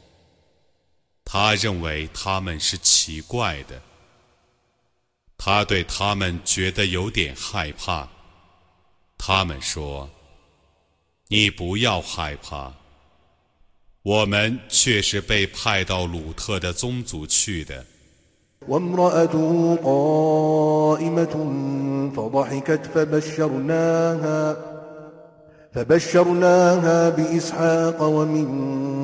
[1.25, 3.81] 他认为他们是奇怪的。
[5.37, 8.09] 他对他们觉得有点害怕。
[9.17, 10.11] 他们说
[11.31, 12.75] ：“你不要害怕。”
[14.04, 17.86] 我们却是被派到鲁特的宗族去的。
[18.68, 21.36] وامرأته قائمة
[22.16, 24.56] فضحكت فبشرناها
[25.74, 28.48] فبشرناها بإسحاق ومن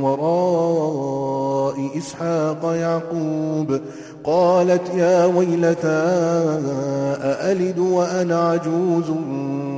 [0.02, 3.82] وراء إسحاق يعقوب
[4.24, 6.04] قالت يا ويلتى
[7.22, 9.10] أألد وأنا عجوز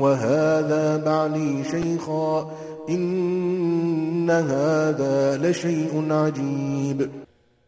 [0.02, 2.52] وهذا بعلي شيخا
[2.90, 7.10] إن هذا لشيء عجيب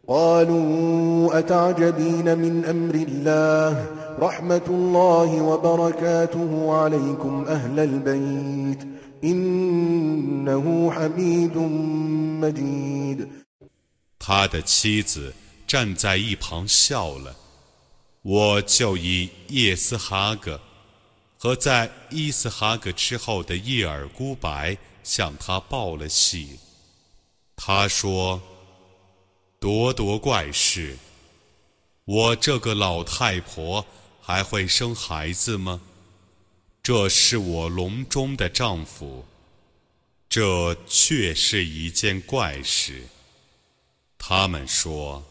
[0.07, 3.85] قالوا أتعجبين من أمر الله
[4.19, 8.87] رحمة الله وبركاته عليكم أهل البيت
[9.23, 11.57] إنه حميد
[12.41, 13.27] مجيد
[14.19, 15.33] 他的妻子
[15.67, 17.35] 站在一旁笑了，
[18.21, 20.59] 我就以叶斯哈格
[21.37, 26.58] 和在伊斯哈格之后的叶尔孤白 向他报了喜，
[27.56, 28.40] 他说
[29.60, 30.96] ：“咄咄怪事，
[32.04, 33.84] 我这个老太婆
[34.20, 35.80] 还会生孩子吗？
[36.82, 39.26] 这是我笼中的丈夫，
[40.28, 43.08] 这却是一件怪事。”
[44.18, 45.24] 他们说：“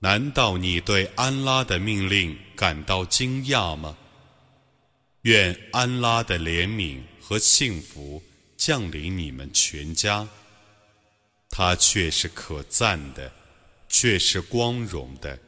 [0.00, 3.96] 难道你对安拉的命令感到惊讶吗？
[5.22, 8.22] 愿安拉的怜悯和幸福。”
[8.63, 10.27] 降临你们全家，
[11.49, 13.31] 他却是可赞的，
[13.87, 15.39] 却是光荣的。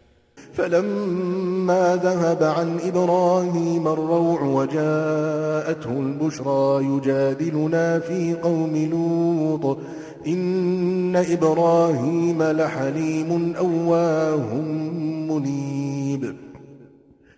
[0.53, 9.77] فلما ذهب عن إبراهيم الروع وجاءته البشرى يجادلنا في قوم لوط
[10.27, 14.53] إن إبراهيم لحليم أواه
[15.31, 16.35] منيب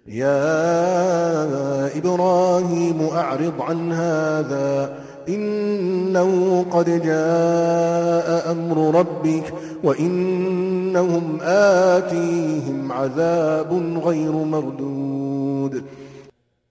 [0.07, 9.53] يا إبراهيم أعرض عن هذا إنه قد جاء أمر ربك
[9.83, 13.71] وإنهم آتيهم عذاب
[14.03, 15.83] غير مردود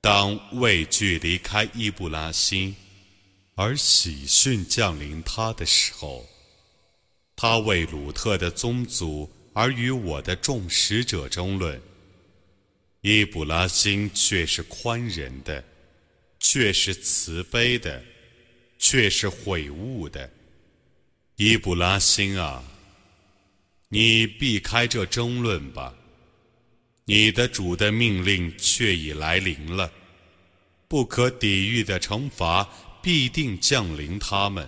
[0.00, 2.74] 当畏惧离开伊布拉欣，
[3.54, 6.24] 而喜讯降临他的时候，
[7.36, 11.80] 他为鲁特的宗族而与我的众使者争论。
[13.02, 15.62] 伊布拉欣却是宽仁的，
[16.40, 18.02] 却是慈悲的。
[18.78, 20.32] 却是悔悟的，
[21.36, 22.63] 伊布拉辛啊，
[23.89, 25.93] 你避开这争论吧。
[27.05, 29.89] 你的主的命令却已来临了，
[30.88, 32.67] 不可抵御的惩罚
[33.01, 34.67] 必定降临他们。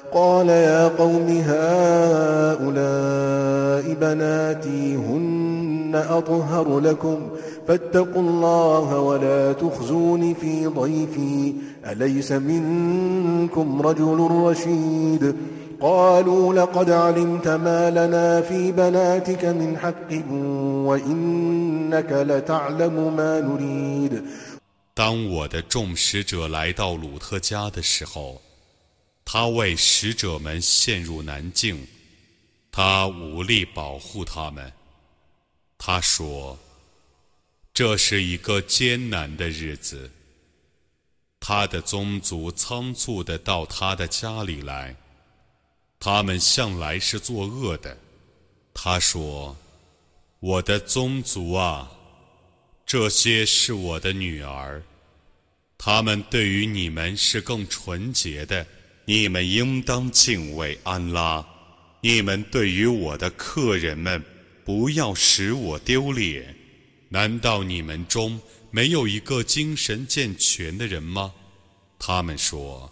[0.12, 2.76] قال يا قوم هؤلاء
[4.00, 7.28] بناتي هن أطهر لكم
[7.68, 11.52] فاتقوا الله ولا تخزون في ضيفي
[11.86, 15.36] أليس منكم رجل رشيد
[15.80, 20.12] قالوا لقد علمت ما لنا في بناتك من حق
[20.86, 24.22] وإنك لتعلم ما نريد
[24.94, 28.40] 当我的众使者来到鲁特家的时候，
[29.23, 31.87] 他为使者们陷入难境，
[32.71, 34.71] 他无力保护他们。
[35.77, 36.59] 他说
[37.73, 40.11] ：“这是一个艰难的日子。”
[41.39, 44.95] 他的宗族仓促地到他的家里来，
[45.99, 47.97] 他们向来是作恶的。
[48.73, 49.57] 他说
[50.39, 51.89] ：“我的宗族啊，
[52.85, 54.83] 这些是我的女儿，
[55.77, 58.67] 他们对于你们是更纯洁的。”
[59.05, 61.45] 你们应当敬畏安拉。
[62.01, 64.23] 你们对于我的客人们，
[64.63, 66.55] 不要使我丢脸。
[67.09, 68.39] 难道你们中
[68.71, 71.33] 没有一个精神健全的人吗？
[71.99, 72.91] 他们说：“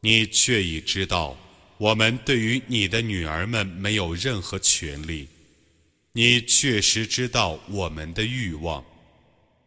[0.00, 1.36] 你却已知道，
[1.76, 5.28] 我们对于你的女儿们没有任何权利。
[6.12, 8.82] 你确实知道我们的欲望。”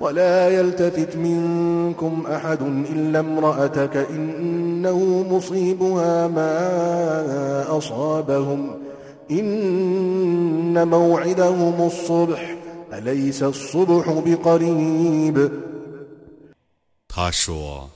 [0.00, 8.78] ولا يلتفت منكم أحد إلا امرأتك إنه مصيبها ما أصابهم
[9.30, 12.56] إن موعدهم الصبح
[12.92, 15.50] أليس الصبح بقريب
[17.08, 17.90] 他说：“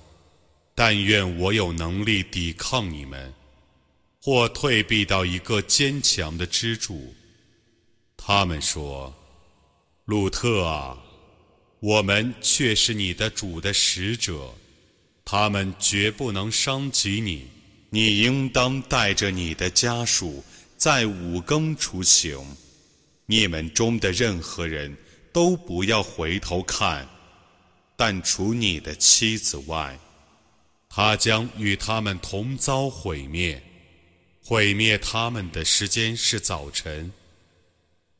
[0.74, 3.32] 但愿我有能力抵抗你们。”
[4.24, 7.14] 或退避到一个坚强的支柱。
[8.16, 9.12] 他们说：“
[10.06, 10.96] 鲁特啊，
[11.79, 14.53] 我们却是你的主的使者，
[15.23, 17.47] 他们绝不能伤及你。
[17.89, 20.43] 你应当带着你的家属
[20.77, 22.37] 在五更出行。
[23.25, 24.95] 你们中的任何人
[25.31, 27.07] 都不要回头看，
[27.95, 29.97] 但除你的妻子外，
[30.89, 33.61] 他将与他们同遭毁灭。”
[34.41, 37.11] 毁灭他们的时间是早晨，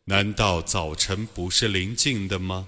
[0.05, 2.67] 难道早晨不是临近的吗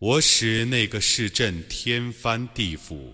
[0.00, 3.12] 我使那个市镇天翻地覆，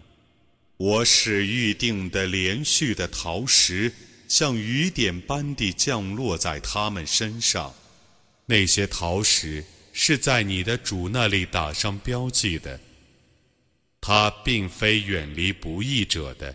[0.77, 3.93] 我使预定的连续的陶石
[4.29, 7.75] 像雨点般地降落在他们身上。
[8.47, 12.79] 那些陶石是在你的主那里打上标记的。
[14.01, 16.55] 他并非远离不义者的。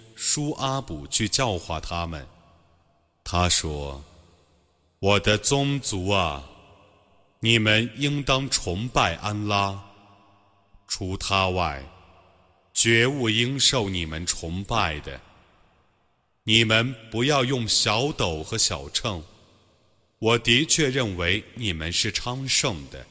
[0.23, 2.27] 舒阿卜去教化他们。
[3.23, 4.03] 他说
[5.01, 6.47] ：“我的宗族啊，
[7.39, 9.83] 你们应当崇拜安拉，
[10.87, 11.83] 除他外，
[12.71, 15.19] 绝无应受你们崇拜的。
[16.43, 19.23] 你们不要用小斗和小秤。
[20.19, 23.07] 我的确认为你们是昌盛的，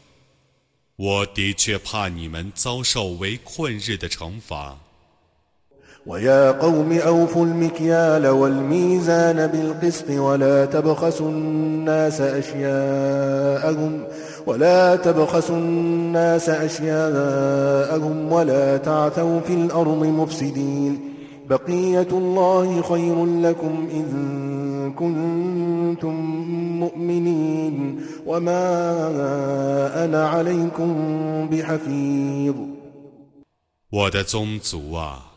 [0.95, 4.79] 我的确怕你们遭受为困日的惩罚。”
[6.08, 14.04] ويا قوم أوفوا المكيال والميزان بالقسط ولا تبخسوا الناس أشياءهم
[14.48, 21.00] ولا تبخسوا الناس أشياءهم ولا تعثوا في الأرض مفسدين
[21.50, 26.16] بقية الله خير لكم إن كنتم
[26.80, 28.62] مؤمنين وما
[30.06, 30.89] أنا عليكم
[31.52, 32.56] بحفيظ
[33.91, 35.29] 我的宗族啊！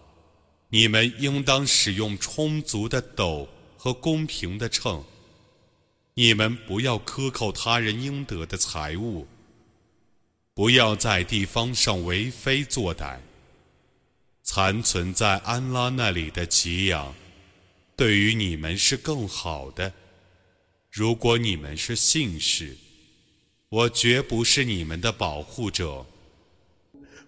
[0.74, 3.47] 你们应当使用充足的斗
[3.78, 5.05] 和公平的秤。
[6.15, 9.28] 你们不要克扣他人应得的财物，
[10.55, 13.19] 不要在地方上为非作歹。
[14.41, 17.13] 残存在安拉那里的给养，
[17.95, 19.93] 对于你们是更好的。
[20.89, 22.76] 如果你们是信士，
[23.69, 26.07] 我绝不是你们的保护者。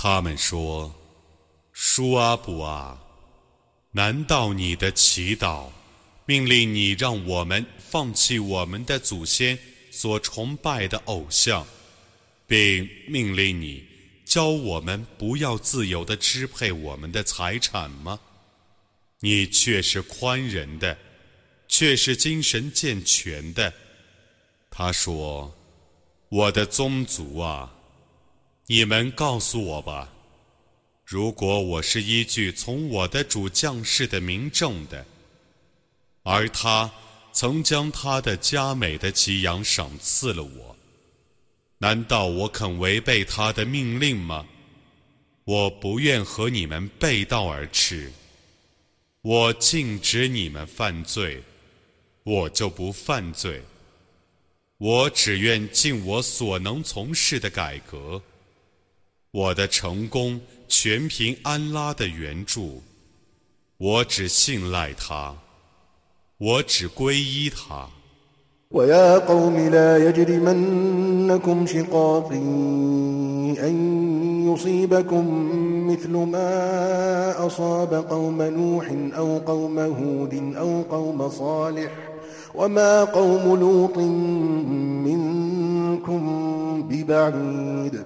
[0.00, 0.94] 他们说
[1.74, 3.02] ：“舒阿布啊，
[3.90, 5.70] 难道你的祈祷
[6.24, 9.58] 命令你让我们放弃我们的祖先
[9.90, 11.66] 所崇拜的偶像，
[12.46, 13.84] 并命令你
[14.24, 18.20] 教我们不要自由地支配我们的财产吗？
[19.18, 20.96] 你却是宽仁的，
[21.66, 23.74] 却是精神健全的。”
[24.70, 25.52] 他说
[26.30, 27.74] ：“我的宗族啊。”
[28.70, 30.12] 你们告诉我吧，
[31.02, 35.06] 如果我是依据从我的主降世的明证的，
[36.22, 36.92] 而他
[37.32, 40.76] 曾将他的佳美的给养赏赐了我，
[41.78, 44.46] 难道我肯违背他的命令吗？
[45.44, 48.12] 我不愿和你们背道而驰，
[49.22, 51.42] 我禁止你们犯罪，
[52.22, 53.62] 我就不犯罪，
[54.76, 58.22] 我只愿尽我所能从事的改革。
[59.31, 62.83] 我的成功全凭安拉的援助，
[63.77, 65.35] 我只信赖他，
[66.37, 67.89] 我只皈依他。
[68.71, 72.37] ويا قوم لا يجرمنكم شقاقي
[73.67, 73.73] أن
[74.49, 75.25] يصيبكم
[75.91, 78.85] مثل ما أصاب قوم نوح
[79.17, 81.91] أو قوم هود أو قوم صالح
[82.55, 83.97] وما قوم لوط
[85.07, 86.21] منكم
[86.89, 88.05] ببعيد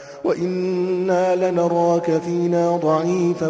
[0.24, 3.48] وإنا لنراك فينا ضعيفا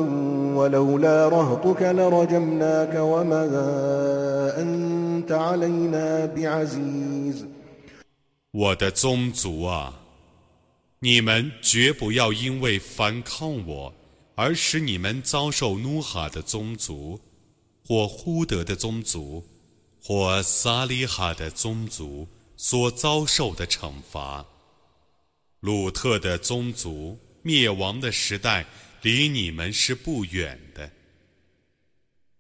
[0.57, 3.43] ولولا رهطك لرجمناك وما
[4.63, 7.47] أنت علينا بعزيز
[8.53, 9.93] 我的宗族啊，
[11.01, 13.93] 你们绝不要因为反抗我
[14.35, 17.21] 而使你们遭受努哈的宗族
[17.87, 19.45] 或呼德的宗族
[20.03, 24.45] 或撒利哈的宗族所遭受的惩罚。
[25.62, 28.66] 鲁特的宗族灭亡的时代
[29.04, 30.92] 离你们是不远的。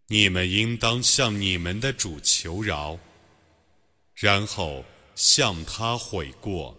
[0.08, 3.00] 你们应当向你们的主求饶，
[4.16, 4.84] 然后
[5.16, 6.76] 向他悔过。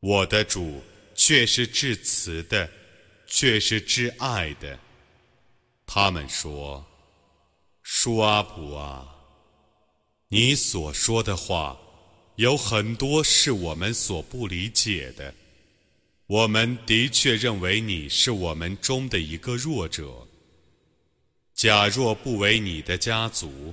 [0.00, 0.82] 我的主
[1.14, 2.68] 却是至慈的，
[3.26, 4.78] 却是至爱的。
[5.86, 6.84] 他们说
[7.84, 9.06] ：“舒阿普啊，
[10.28, 11.78] 你所说的话
[12.36, 15.34] 有很多是我们所不理解的。
[16.26, 20.26] 我们的确认为你是我们中的一个弱者。”
[21.54, 23.72] 假若不为你的家族，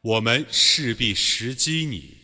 [0.00, 2.16] 我们势必时击你。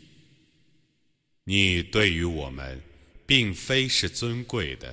[1.45, 2.83] 你对于我们，
[3.25, 4.93] 并非是尊贵的。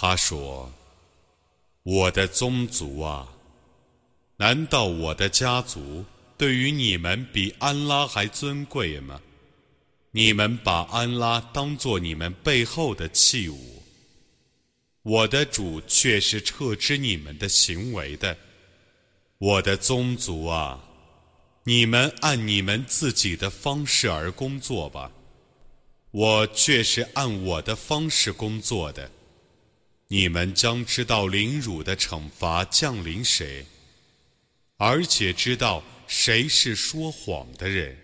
[0.00, 0.72] 他说
[1.82, 3.26] 我的宗族啊，
[4.36, 6.04] 难道我的家族
[6.36, 9.20] 对于你们比安拉还尊贵吗？
[10.12, 13.82] 你们把安拉当作你们背后的器物，
[15.02, 18.36] 我的主却是撤知你们的行为的。
[19.38, 20.80] 我的宗族啊，
[21.64, 25.10] 你们按你们自己的方式而工作吧，
[26.12, 29.10] 我却是按我的方式工作的。
[30.10, 33.66] 你们将知道凌辱的惩罚降临谁，
[34.78, 37.96] 而且知道谁是说谎的人。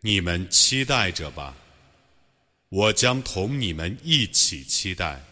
[0.00, 1.54] 你们期待着吧，
[2.70, 5.22] 我将同你们一起期待。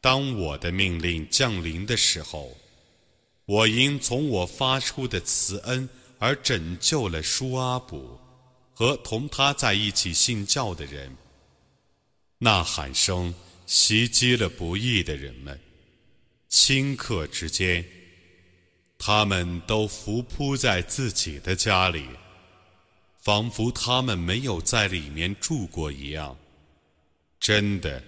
[0.00, 2.56] 当我的命令降临的时候，
[3.44, 5.86] 我因从我发出的慈恩
[6.18, 8.18] 而拯救了舒阿卜
[8.72, 11.14] 和同他在一起信教的人。
[12.38, 13.34] 呐喊声。
[13.66, 15.58] 袭击了不义的人们，
[16.48, 17.84] 顷刻之间，
[18.96, 22.04] 他们都伏扑在自己的家里，
[23.20, 26.36] 仿佛他们没有在里面住过一样。
[27.40, 28.02] 真的，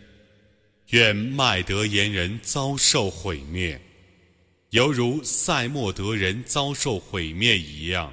[0.90, 3.80] 愿麦德言人遭受毁灭，
[4.70, 8.12] 犹如塞莫德人遭受毁灭一样。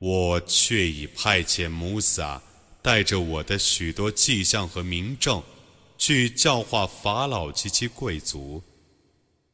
[0.00, 2.42] 我却已派遣穆萨
[2.80, 5.42] 带着我的许多迹象和明证，
[5.98, 8.62] 去教化法老及其贵族，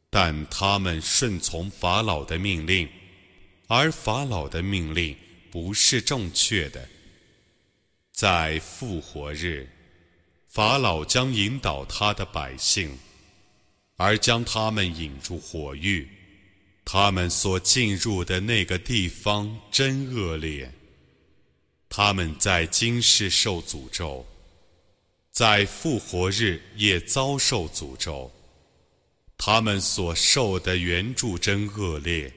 [0.09, 2.89] 但他们顺从法老的命令，
[3.67, 5.17] 而法老的命令
[5.51, 6.89] 不是正确的。
[8.13, 9.69] 在复活日，
[10.47, 12.97] 法老将引导他的百姓，
[13.97, 16.09] 而将他们引入火狱。
[16.89, 20.71] 他们所进入的那个地方真恶劣。
[21.89, 24.25] 他们在今世受诅咒，
[25.33, 28.31] 在复活日也遭受诅咒。
[29.37, 32.33] 他们所受的援助真恶劣。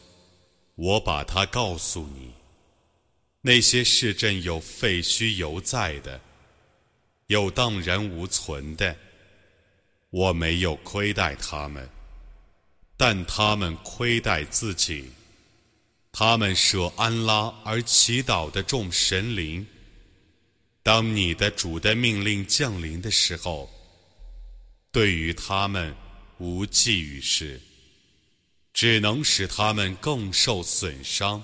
[0.81, 2.31] 我把它告诉你。
[3.41, 6.19] 那些市镇有废墟犹在的，
[7.27, 8.95] 有荡然无存的。
[10.09, 11.87] 我没有亏待他们，
[12.97, 15.11] 但他们亏待自己。
[16.11, 19.65] 他们舍安拉而祈祷的众神灵，
[20.81, 23.69] 当你的主的命令降临的时候，
[24.91, 25.95] 对于他们
[26.39, 27.61] 无济于事，
[28.72, 31.42] 只能使他们更受损伤。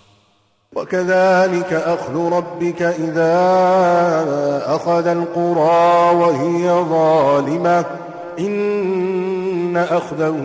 [8.39, 10.37] إن أخذه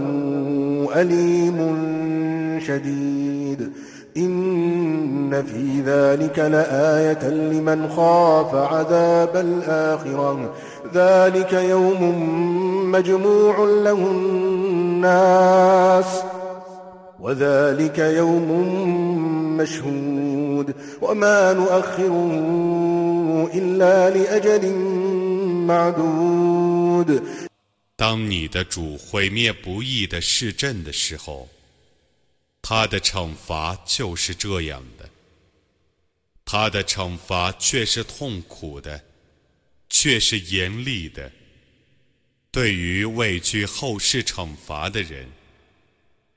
[0.96, 1.60] أليم
[2.68, 3.72] شديد
[4.18, 10.54] إن في ذلك لآية لمن خاف عذاب الآخرة
[10.94, 12.02] ذلك يوم
[12.92, 15.26] مجموع له الناس
[17.22, 22.32] وذلك يوم مشهود وما نؤخره
[23.54, 24.74] إلا لأجل
[25.68, 27.24] معدود
[27.96, 31.50] 当你的主毁灭不义的市镇的时候，
[32.62, 35.10] 他的惩罚就是这样的。
[36.46, 39.02] 他的惩罚却是痛苦的，
[39.90, 41.32] 却是严厉的。
[42.52, 45.28] 对于畏惧后世惩罚的人，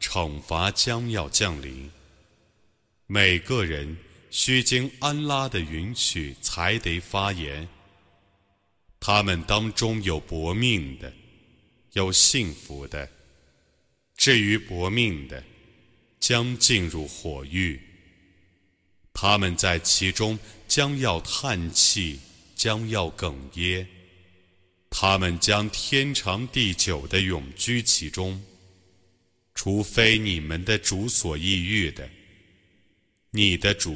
[0.00, 1.90] 惩罚将要降临。
[3.06, 3.96] 每个人
[4.30, 7.68] 需经安拉的允许才得发言。
[9.00, 11.12] 他们当中有薄命的，
[11.92, 13.08] 有幸福的。
[14.16, 15.42] 至于薄命的，
[16.18, 17.80] 将进入火狱。
[19.14, 22.20] 他们在其中将要叹气，
[22.54, 23.86] 将要哽咽。
[24.90, 28.42] 他们将天长地久的永居其中，
[29.57, 32.07] 除非你们的主所抑郁的。
[33.31, 33.93] 你的主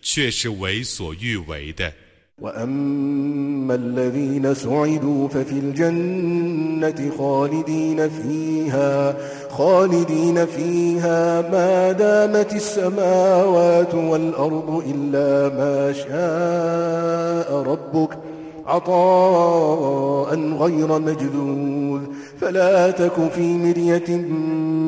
[0.00, 1.92] 却是为所欲为的。
[2.40, 9.16] وأما الذين سعدوا ففي الجنة خالدين فيها
[9.50, 18.18] خالدين فيها ما دامت السماوات والأرض إلا ما شاء ربك
[18.66, 22.00] عطاء غير مجذوذ
[22.40, 24.16] فلا تك في مرية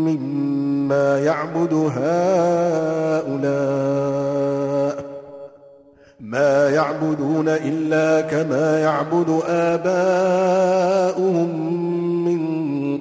[0.08, 3.48] مما يعبد هؤلاء
[6.20, 11.50] ما يعبدون إلا كما يعبد آباؤهم
[12.24, 12.38] من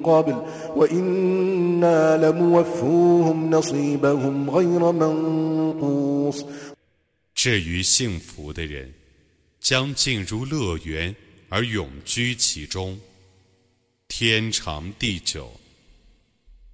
[0.02, 0.36] قبل
[0.76, 6.44] وإنا لموفوهم نصيبهم غير منقوص
[7.34, 8.92] 至于幸福的人，
[9.60, 11.14] 将进入乐园
[11.48, 12.98] 而永居其中，
[14.15, 15.59] 天长地久。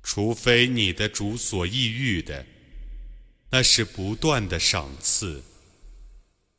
[0.03, 2.45] 除非你的主所抑郁的，
[3.49, 5.41] 那是不断的赏赐。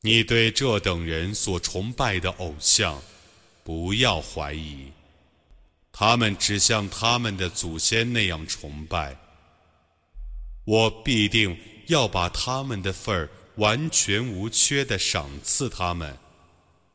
[0.01, 3.03] 你对这等人所崇拜的偶像，
[3.62, 4.91] 不要怀疑，
[5.93, 9.14] 他们只像他们的祖先那样崇拜。
[10.64, 11.59] 我必定
[11.89, 16.16] 要把他们的份儿完全无缺的赏赐他们。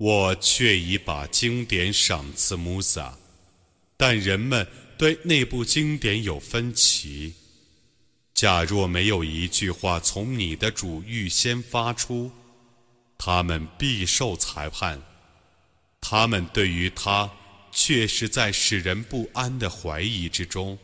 [0.00, 3.18] 我却已把经典赏赐穆萨，
[3.98, 7.34] 但人们对那部经典有分歧。
[8.32, 12.32] 假若没有一句话从你的主预先发出，
[13.18, 15.02] 他们必受裁判。
[16.00, 17.30] 他们对于他
[17.70, 20.78] 却是在使人不安的怀疑之中。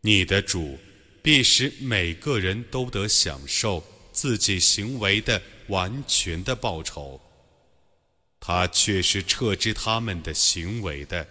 [0.00, 0.76] 你的主
[1.22, 7.20] 必使每个人都得享受自己行为的完全的报酬。
[8.39, 11.25] 他却是撤知他们的行为的。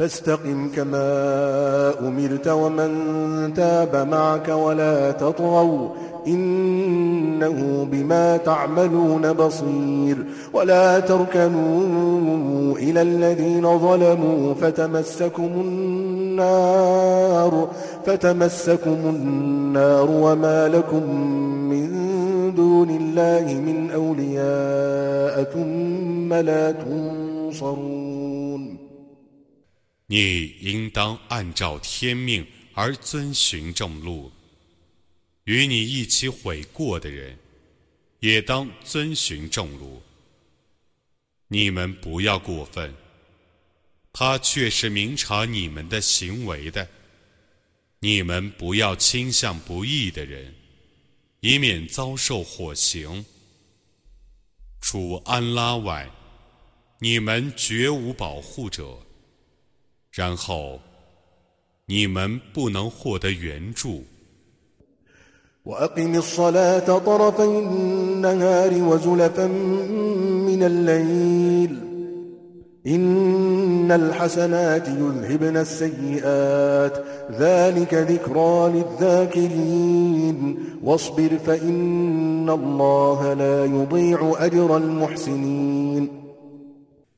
[0.00, 1.04] فاستقم كما
[2.00, 5.88] أمرت ومن تاب معك ولا تطغوا
[6.26, 10.16] إنه بما تعملون بصير
[10.52, 15.50] ولا تركنوا إلى الذين ظلموا فتمسكم
[16.40, 17.68] النار
[18.06, 21.53] فتمسكم النار وما لكم من
[22.54, 28.62] دون الله من أولياء ثم لا تنصرون
[30.06, 34.32] 你应当按照天命而遵循正路，
[35.44, 37.38] 与你一起悔过的人，
[38.18, 40.02] 也当遵循正路。
[41.46, 42.92] 你们不要过分，
[44.12, 46.88] 他却是明察你们的行为的。
[48.00, 50.53] 你们不要倾向不义的人，
[51.44, 53.24] 以免遭受火刑。
[54.80, 56.10] 除安拉外，
[56.98, 58.98] 你们绝无保护者。
[60.10, 60.80] 然后，
[61.86, 64.04] 你们不能获得援助。
[65.64, 71.83] وأقم الصلاة طرفي النهار وزلفا من الليل
[72.86, 77.04] إن الحسنات يذهبن السيئات
[77.38, 86.10] ذلك ذكرى للذاكرين واصبر فإن الله لا يضيع أجر المحسنين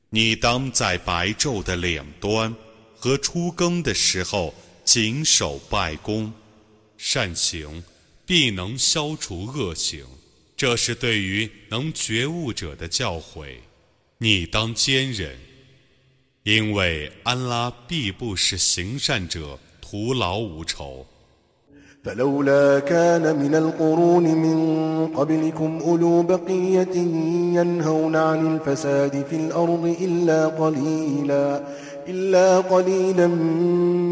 [0.09, 2.53] 你当在白昼的两端
[2.97, 4.53] 和出更的时候，
[4.83, 6.33] 谨守拜功，
[6.97, 7.83] 善行
[8.25, 10.03] 必能消除恶行。
[10.57, 13.55] 这是对于能觉悟者的教诲。
[14.19, 15.35] 你当坚忍，
[16.47, 21.05] 因为安拉必不使行善者徒劳无酬。
[22.03, 26.95] فلولا كان من القرون من قبلكم أولو بقية
[27.55, 31.63] ينهون عن الفساد في الأرض إلا قليلا
[32.07, 33.27] إلا قليلا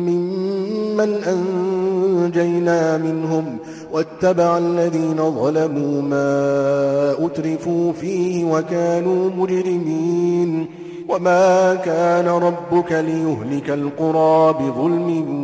[0.07, 3.57] ممن أنجينا منهم
[3.91, 10.67] واتبع الذين ظلموا ما أترفوا فيه وكانوا مجرمين
[11.07, 15.41] وما كان ربك ليهلك القرى بظلم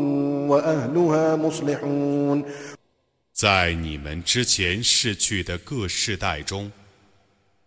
[3.33, 6.71] 在你们之前逝去的各世代中，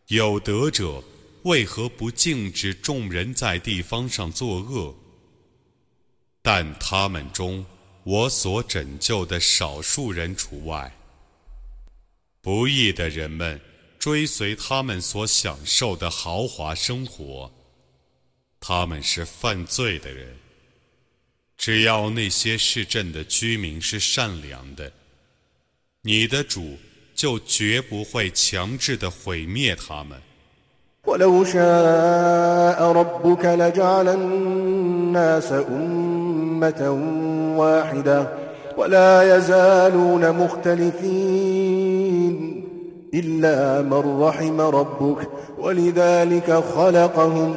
[0.09, 1.03] 有德者
[1.43, 4.95] 为何不禁止众人在地方上作恶？
[6.43, 7.65] 但他们中
[8.03, 10.91] 我所拯救的少数人除外。
[12.41, 13.61] 不义的人们
[13.99, 17.53] 追随他们所享受的豪华生活，
[18.61, 20.37] 他们是犯罪的人。
[21.57, 24.93] 只要那些市镇的居民是善良的，
[26.03, 26.79] 你的主
[27.15, 30.19] 就绝不会强制的毁灭他们。
[31.07, 36.91] ولو شاء ربك لجعل الناس أمة
[37.57, 38.29] واحدة
[38.77, 42.35] ولا يزالون مختلفين
[43.15, 47.57] إلا من رحم ربك ولذلك خلقهم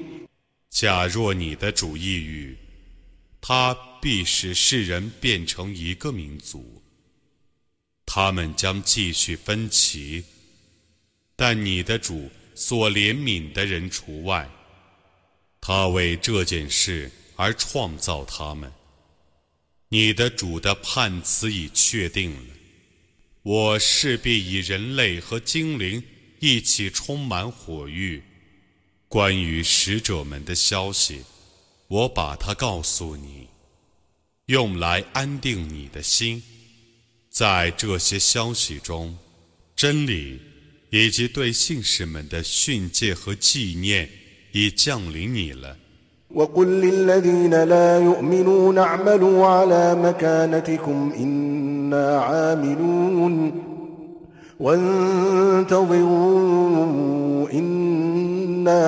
[0.71, 2.57] 假若你的主意语，
[3.41, 6.81] 他必使世人变成一个民族，
[8.05, 10.23] 他们将继续分歧，
[11.35, 14.49] 但你的主所怜悯的人除外，
[15.59, 18.71] 他为这件事而创造他们。
[19.89, 22.55] 你的主的判词已确定了，
[23.43, 26.01] 我势必以人类和精灵
[26.39, 28.23] 一起充满火域。
[29.10, 31.22] 关于使者们的消息，
[31.88, 33.48] 我把它告诉你，
[34.46, 36.42] 用来安定你的心。
[37.30, 39.16] 在这些消息中，
[39.74, 40.40] 真理
[40.90, 44.08] 以及对信士们的训诫和纪念
[44.52, 45.76] 已降临你了。
[46.34, 53.62] وقل للذين لا يؤمنون اعملوا على مكانتكم إنا عاملون
[54.58, 55.90] وانتظروا
[57.52, 58.39] إنا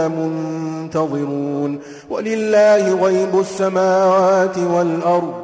[0.08, 1.78] منتظرون
[2.10, 5.34] ولله غيب السماوات والأرض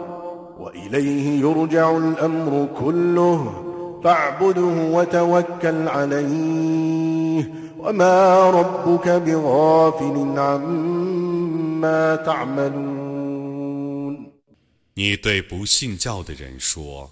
[0.61, 3.53] وإليه يرجع الأمر كله
[4.05, 13.05] فاعبده وتوكل عليه وما ربك بغافل عما تعملون
[14.97, 17.11] 你对不信教的人说：“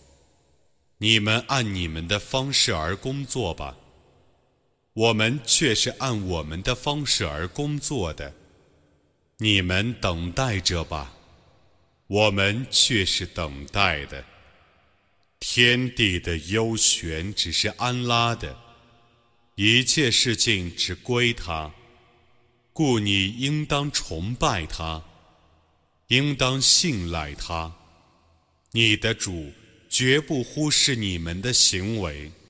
[0.98, 3.74] 你们按你们的方式而工作吧，
[4.97, 8.33] 我们却是按我们的方式而工作的。
[9.37, 11.13] 你们等待着吧，
[12.07, 14.25] 我们却是等待的。”
[15.39, 18.57] 天地的幽玄只是安拉的，
[19.53, 21.71] 一切事情只归他，
[22.73, 25.03] 故你应当崇拜他，
[26.07, 27.71] 应当信赖他。
[28.71, 29.53] 你的主
[29.87, 32.31] 绝不忽视你们的行为。